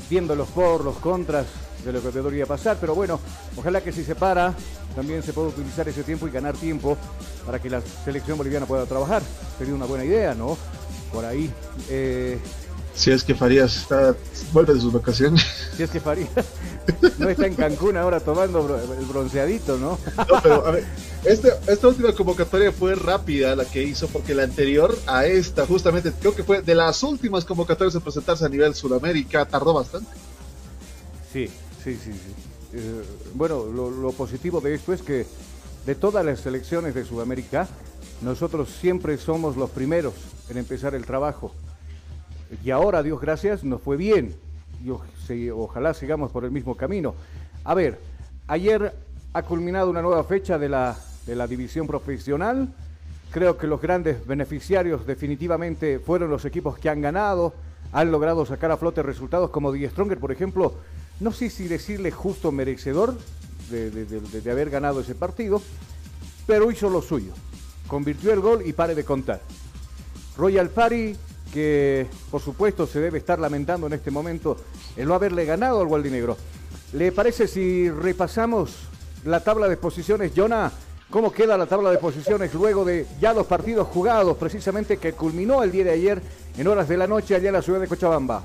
[0.08, 1.46] viendo los por, los contras
[1.84, 2.76] de lo que debería pasar.
[2.80, 3.20] Pero bueno,
[3.56, 4.54] ojalá que si se para,
[4.94, 6.96] también se pueda utilizar ese tiempo y ganar tiempo
[7.46, 9.22] para que la selección boliviana pueda trabajar.
[9.58, 10.56] Sería una buena idea, ¿no?
[11.12, 11.50] Por ahí.
[11.88, 12.38] Eh,
[12.94, 14.16] si es que Farías está,
[14.52, 15.46] vuelve de sus vacaciones.
[15.76, 16.28] Si es que Farías
[17.18, 19.98] no está en Cancún ahora tomando el bronceadito, ¿no?
[20.16, 20.84] No, pero a ver,
[21.24, 26.12] este, esta última convocatoria fue rápida la que hizo, porque la anterior a esta, justamente,
[26.18, 30.10] creo que fue de las últimas convocatorias en presentarse a nivel Sudamérica, tardó bastante.
[31.32, 31.48] Sí,
[31.82, 32.34] sí, sí, sí.
[32.74, 33.02] Eh,
[33.34, 35.26] bueno, lo, positivo de esto es que
[35.86, 37.66] de todas las selecciones de Sudamérica,
[38.20, 40.14] nosotros siempre somos los primeros
[40.50, 41.54] en empezar el trabajo.
[42.64, 44.34] Y ahora, Dios gracias, nos fue bien.
[44.84, 47.14] Y ojalá sigamos por el mismo camino.
[47.64, 47.98] A ver,
[48.46, 48.94] ayer
[49.32, 52.68] ha culminado una nueva fecha de la, de la división profesional.
[53.30, 57.54] Creo que los grandes beneficiarios definitivamente fueron los equipos que han ganado,
[57.92, 60.74] han logrado sacar a flote resultados como Die Stronger, por ejemplo.
[61.20, 63.16] No sé si decirle justo merecedor
[63.70, 65.60] de, haber ganado ese partido,
[66.46, 67.32] pero hizo lo suyo.
[67.86, 69.40] Convirtió el gol y pare de contar.
[70.36, 71.16] Royal Party,
[71.52, 74.56] que por supuesto se debe estar lamentando en este momento
[74.96, 76.36] el no haberle ganado al Gualdinegro.
[76.92, 78.76] ¿Le parece si repasamos
[79.24, 80.70] la tabla de posiciones, Jonah?
[81.10, 85.62] ¿Cómo queda la tabla de posiciones luego de ya los partidos jugados, precisamente que culminó
[85.62, 86.22] el día de ayer
[86.56, 88.44] en horas de la noche allá en la ciudad de Cochabamba?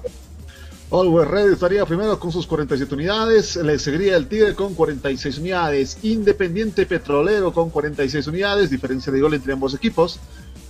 [0.92, 5.98] Always Red estaría primero con sus 47 unidades, le seguiría el Tigre con 46 unidades,
[6.04, 10.20] Independiente Petrolero con 46 unidades, diferencia de gol entre ambos equipos,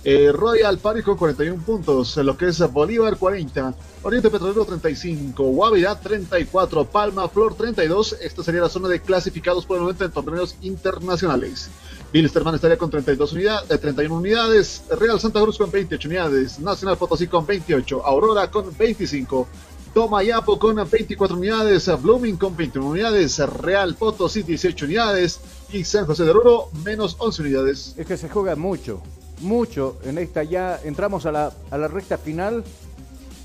[0.02, 5.98] eh, Royal Party con 41 puntos, lo que es Bolívar 40, Oriente Petrolero 35, Guavirá
[5.98, 10.56] 34, Palma Flor 32, esta sería la zona de clasificados por el momento en torneos
[10.60, 11.70] internacionales.
[12.12, 16.96] Bilsterman estaría con 32 unidades, eh, 31 unidades, Real Santa Cruz con 28 unidades, Nacional
[16.96, 19.48] Potosí con 28, Aurora con 25,
[19.94, 25.38] Tomayapo con 24 unidades, Blooming con 21 unidades, Real Potosí 18 unidades
[25.72, 27.94] y San José de Oruro menos 11 unidades.
[27.96, 29.00] Es que se juega mucho,
[29.40, 30.80] mucho en esta ya.
[30.82, 32.64] Entramos a la, a la recta final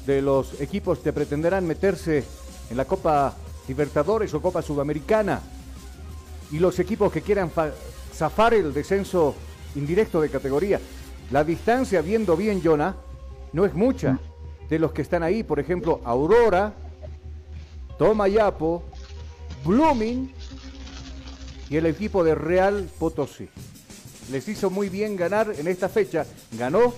[0.08, 2.24] de los equipos que pretenderán meterse
[2.72, 3.36] en la Copa
[3.68, 5.42] Libertadores o Copa Sudamericana.
[6.52, 7.72] Y los equipos que quieran fa-
[8.16, 9.36] zafar el descenso
[9.76, 10.80] indirecto de categoría.
[11.30, 12.96] La distancia, viendo bien, Jonah,
[13.54, 14.18] no es mucha.
[14.70, 16.74] De los que están ahí, por ejemplo, Aurora
[18.00, 18.84] Tomayapo,
[19.66, 20.32] Blooming
[21.70, 23.50] y el equipo de Real Potosí.
[24.32, 26.26] Les hizo muy bien ganar en esta fecha.
[26.58, 26.94] Ganó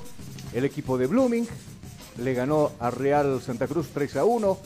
[0.54, 1.48] el equipo de Blooming,
[2.22, 4.58] le ganó a Real Santa Cruz 3 a 1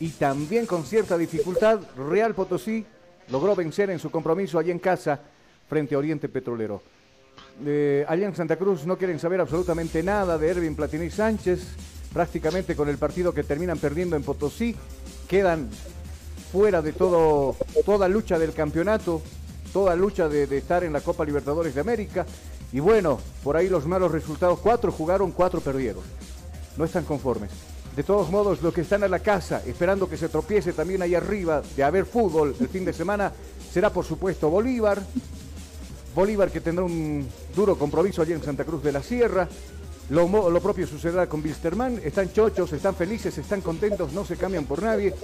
[0.00, 2.84] y también con cierta dificultad Real Potosí
[3.28, 5.20] logró vencer en su compromiso allí en casa
[5.68, 6.82] frente a Oriente Petrolero.
[7.64, 11.68] Eh, allá en Santa Cruz no quieren saber absolutamente nada de Ervin Platini Sánchez,
[12.12, 14.76] prácticamente con el partido que terminan perdiendo en Potosí,
[15.28, 15.68] quedan
[16.52, 19.22] fuera de todo, toda lucha del campeonato,
[19.72, 22.26] toda lucha de, de estar en la Copa Libertadores de América.
[22.72, 26.02] Y bueno, por ahí los malos resultados, cuatro jugaron, cuatro perdieron.
[26.76, 27.50] No están conformes.
[27.96, 31.14] De todos modos, los que están a la casa esperando que se tropiece también ahí
[31.14, 33.32] arriba de haber fútbol el fin de semana,
[33.70, 35.02] será por supuesto Bolívar.
[36.14, 39.46] Bolívar que tendrá un duro compromiso allí en Santa Cruz de la Sierra.
[40.12, 41.98] Lo, propio sucederá con Wilstermann.
[42.04, 45.14] Están chochos, están felices, están contentos, no se cambian por nadie.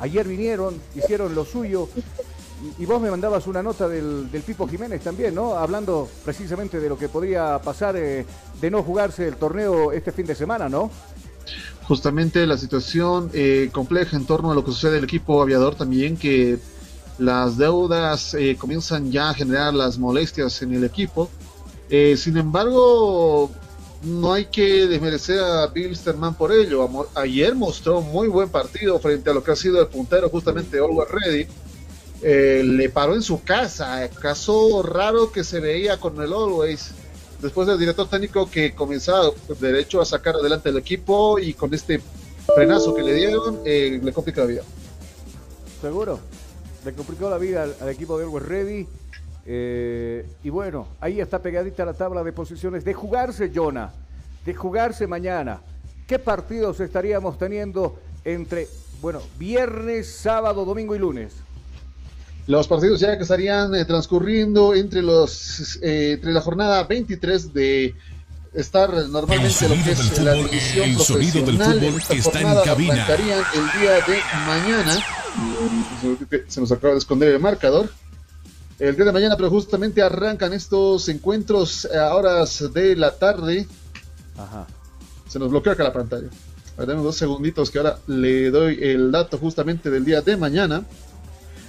[0.00, 1.86] Ayer vinieron, hicieron lo suyo.
[2.78, 5.52] Y- vos me mandabas una nota del, del Pipo Jiménez también, ¿no?
[5.52, 8.24] Hablando precisamente de lo que podría pasar eh,
[8.58, 10.90] de no jugarse el torneo este fin de semana, ¿no?
[11.86, 16.18] justamente la situación eh, compleja en torno a lo que sucede el equipo aviador también,
[16.18, 16.58] que
[17.18, 21.30] las deudas eh, comienzan ya a generar las molestias en el equipo.
[21.88, 23.50] Sin embargo,
[24.02, 26.88] no hay que desmerecer a Bill Sterman por ello.
[27.14, 31.10] Ayer mostró muy buen partido frente a lo que ha sido el puntero, justamente Always
[31.10, 31.46] Ready.
[32.22, 36.90] Eh, le paró en su casa, caso raro que se veía con el Always
[37.40, 39.30] después del director técnico que comenzaba
[39.60, 42.00] derecho a sacar adelante el equipo y con este
[42.54, 44.62] frenazo que le dieron, eh, le complica la vida.
[45.80, 46.18] Seguro.
[46.84, 48.86] Le complicó la vida al, al equipo de Always Ready.
[49.50, 53.90] Eh, y bueno, ahí está pegadita la tabla de posiciones de jugarse, Jonah.
[54.44, 55.62] De jugarse mañana.
[56.06, 58.68] ¿Qué partidos estaríamos teniendo entre,
[59.00, 61.32] bueno, viernes, sábado, domingo y lunes?
[62.46, 67.94] Los partidos ya que estarían eh, transcurriendo entre los eh, entre la jornada 23 de
[68.54, 72.40] estar normalmente lo que es del la fútbol, división el sonido del fútbol esta está
[72.40, 73.06] en cabina.
[73.06, 75.04] el día de mañana
[76.46, 77.90] se nos acaba de esconder el marcador
[78.78, 83.66] el día de mañana pero justamente arrancan estos encuentros a horas de la tarde
[84.36, 84.66] Ajá.
[85.28, 86.28] se nos bloqueó acá la pantalla
[86.76, 90.84] dame dos segunditos que ahora le doy el dato justamente del día de mañana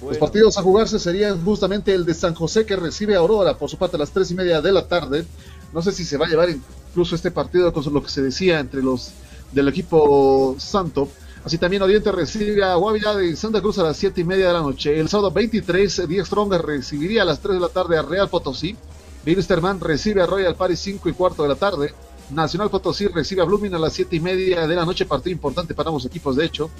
[0.02, 3.68] los partidos a jugarse serían justamente el de San José que recibe a Aurora por
[3.68, 5.26] su parte a las tres y media de la tarde.
[5.74, 8.60] No sé si se va a llevar incluso este partido con lo que se decía
[8.60, 9.10] entre los
[9.52, 11.08] del equipo Santo.
[11.44, 14.52] Así también Oriente recibe a Guavira de Santa Cruz a las siete y media de
[14.52, 14.98] la noche.
[14.98, 18.76] El sábado 23, Díaz Stronger recibiría a las 3 de la tarde a Real Potosí.
[19.24, 21.94] Bilsterman recibe a Royal Paris 5 y cuarto de la tarde.
[22.30, 25.74] Nacional Potosí recibe a Blooming a las siete y media de la noche, partido importante
[25.74, 26.70] para ambos equipos de hecho.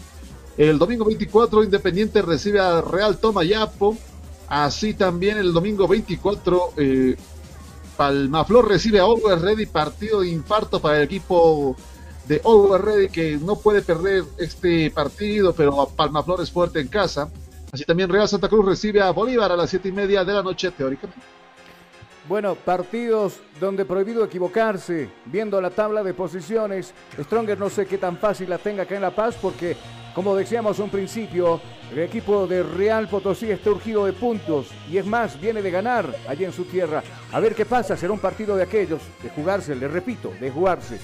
[0.56, 3.96] El domingo 24, Independiente recibe a Real Tomayapo.
[4.48, 7.16] Así también el domingo 24, eh,
[7.96, 11.76] Palmaflor recibe a Always Ready, partido de infarto para el equipo
[12.26, 17.28] de Always Ready que no puede perder este partido, pero Palmaflor es fuerte en casa.
[17.72, 20.42] Así también Real Santa Cruz recibe a Bolívar a las siete y media de la
[20.42, 21.20] noche, teóricamente.
[22.28, 26.94] Bueno, partidos donde prohibido equivocarse, viendo la tabla de posiciones.
[27.20, 29.76] Stronger no sé qué tan fácil la tenga acá en La Paz porque,
[30.14, 31.60] como decíamos un principio,
[31.92, 36.14] el equipo de Real Potosí está urgido de puntos y es más, viene de ganar
[36.28, 37.02] allí en su tierra.
[37.32, 41.00] A ver qué pasa, será un partido de aquellos, de jugarse, le repito, de jugarse.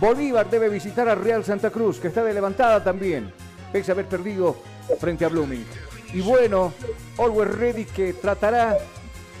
[0.00, 3.32] Bolívar debe visitar a Real Santa Cruz, que está de levantada también,
[3.72, 4.56] pese a haber perdido
[4.98, 5.64] frente a Blooming.
[6.12, 6.72] Y bueno,
[7.18, 8.76] Always Ready que tratará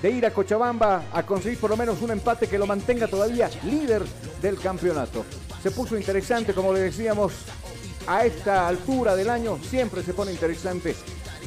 [0.00, 3.50] de ir a Cochabamba a conseguir por lo menos un empate que lo mantenga todavía
[3.64, 4.02] líder
[4.40, 5.24] del campeonato.
[5.62, 7.32] Se puso interesante, como le decíamos,
[8.06, 10.94] a esta altura del año siempre se pone interesante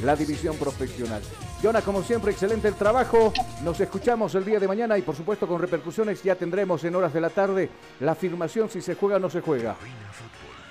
[0.02, 1.22] la división profesional.
[1.62, 3.32] Jonah, como siempre, excelente el trabajo.
[3.64, 7.12] Nos escuchamos el día de mañana y por supuesto con repercusiones ya tendremos en horas
[7.12, 7.68] de la tarde
[8.00, 9.76] la afirmación si se juega o no se juega.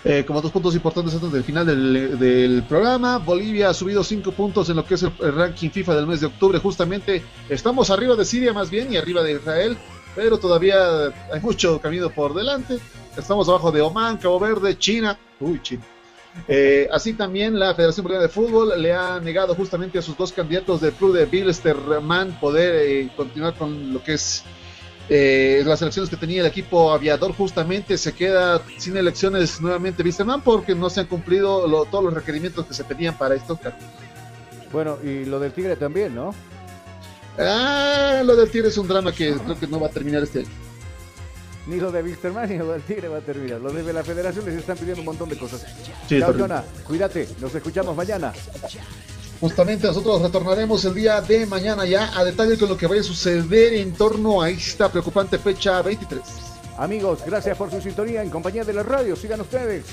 [0.05, 4.69] Eh, como dos puntos importantes antes del final del, programa, Bolivia ha subido cinco puntos
[4.69, 6.59] en lo que es el, el ranking FIFA del mes de octubre.
[6.59, 9.77] Justamente estamos arriba de Siria más bien y arriba de Israel,
[10.15, 12.79] pero todavía hay mucho camino por delante.
[13.17, 15.19] Estamos abajo de Oman, Cabo Verde, China.
[15.41, 15.83] Uy, China.
[16.47, 20.31] Eh, así también la Federación Boliviana de Fútbol le ha negado justamente a sus dos
[20.31, 24.43] candidatos del club de Bilsterman poder eh, continuar con lo que es
[25.09, 30.41] eh, las elecciones que tenía el equipo aviador justamente se queda sin elecciones nuevamente Bilsterman
[30.41, 33.73] porque no se han cumplido lo- todos los requerimientos que se pedían para cargos.
[34.71, 36.33] Bueno, y lo del Tigre también, ¿no?
[37.39, 40.39] Ah, lo del Tigre es un drama que creo que no va a terminar este
[40.39, 40.47] año.
[41.67, 43.61] Ni lo de Wisterman ni lo del Tigre va a terminar.
[43.61, 45.61] Los de la federación les están pidiendo un montón de cosas.
[46.07, 46.41] Sí, Chao, terrible.
[46.41, 46.63] Jonah.
[46.85, 47.27] Cuídate.
[47.39, 48.33] Nos escuchamos mañana.
[49.39, 53.03] Justamente nosotros retornaremos el día de mañana ya a detalle con lo que vaya a
[53.03, 56.21] suceder en torno a esta preocupante fecha 23.
[56.79, 59.15] Amigos, gracias por su sintonía en compañía de la radio.
[59.15, 59.85] Sigan ustedes.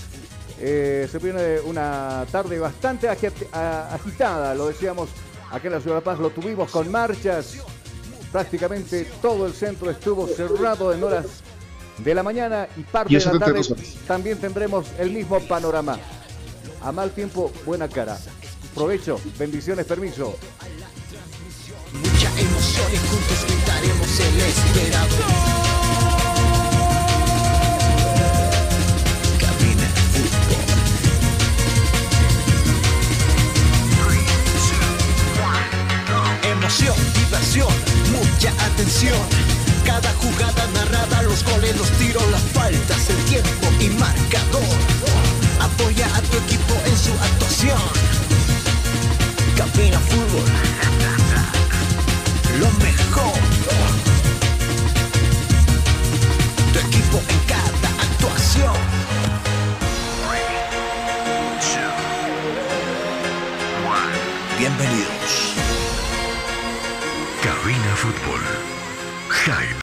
[0.60, 5.10] Eh, se viene una tarde bastante agitada, lo decíamos
[5.50, 7.56] acá en la Ciudad de Paz, lo tuvimos con marchas.
[8.32, 11.43] Prácticamente todo el centro estuvo cerrado en horas
[11.98, 13.62] de la mañana y parte Y de la de tarde.
[14.06, 15.98] También tendremos el mismo panorama.
[16.82, 18.18] A mal tiempo, buena cara.
[18.74, 20.36] Provecho, bendiciones, permiso.
[21.92, 25.16] Mucha emoción y juntos gritaremos el esperado.
[29.38, 30.64] Cabina Fútbol.
[36.50, 37.72] Emoción, diversión,
[38.12, 39.53] mucha atención
[39.84, 44.62] cada jugada narrada, los goles, los tiros, las faltas, el tiempo y marcador.
[45.60, 47.78] Apoya a tu equipo en su actuación.
[49.56, 50.48] Cabina Fútbol.
[52.58, 53.34] Lo mejor.
[56.72, 58.76] Tu equipo en cada actuación.
[64.58, 65.54] Bienvenidos.
[67.42, 68.40] Cabina Fútbol.
[69.28, 69.64] Hype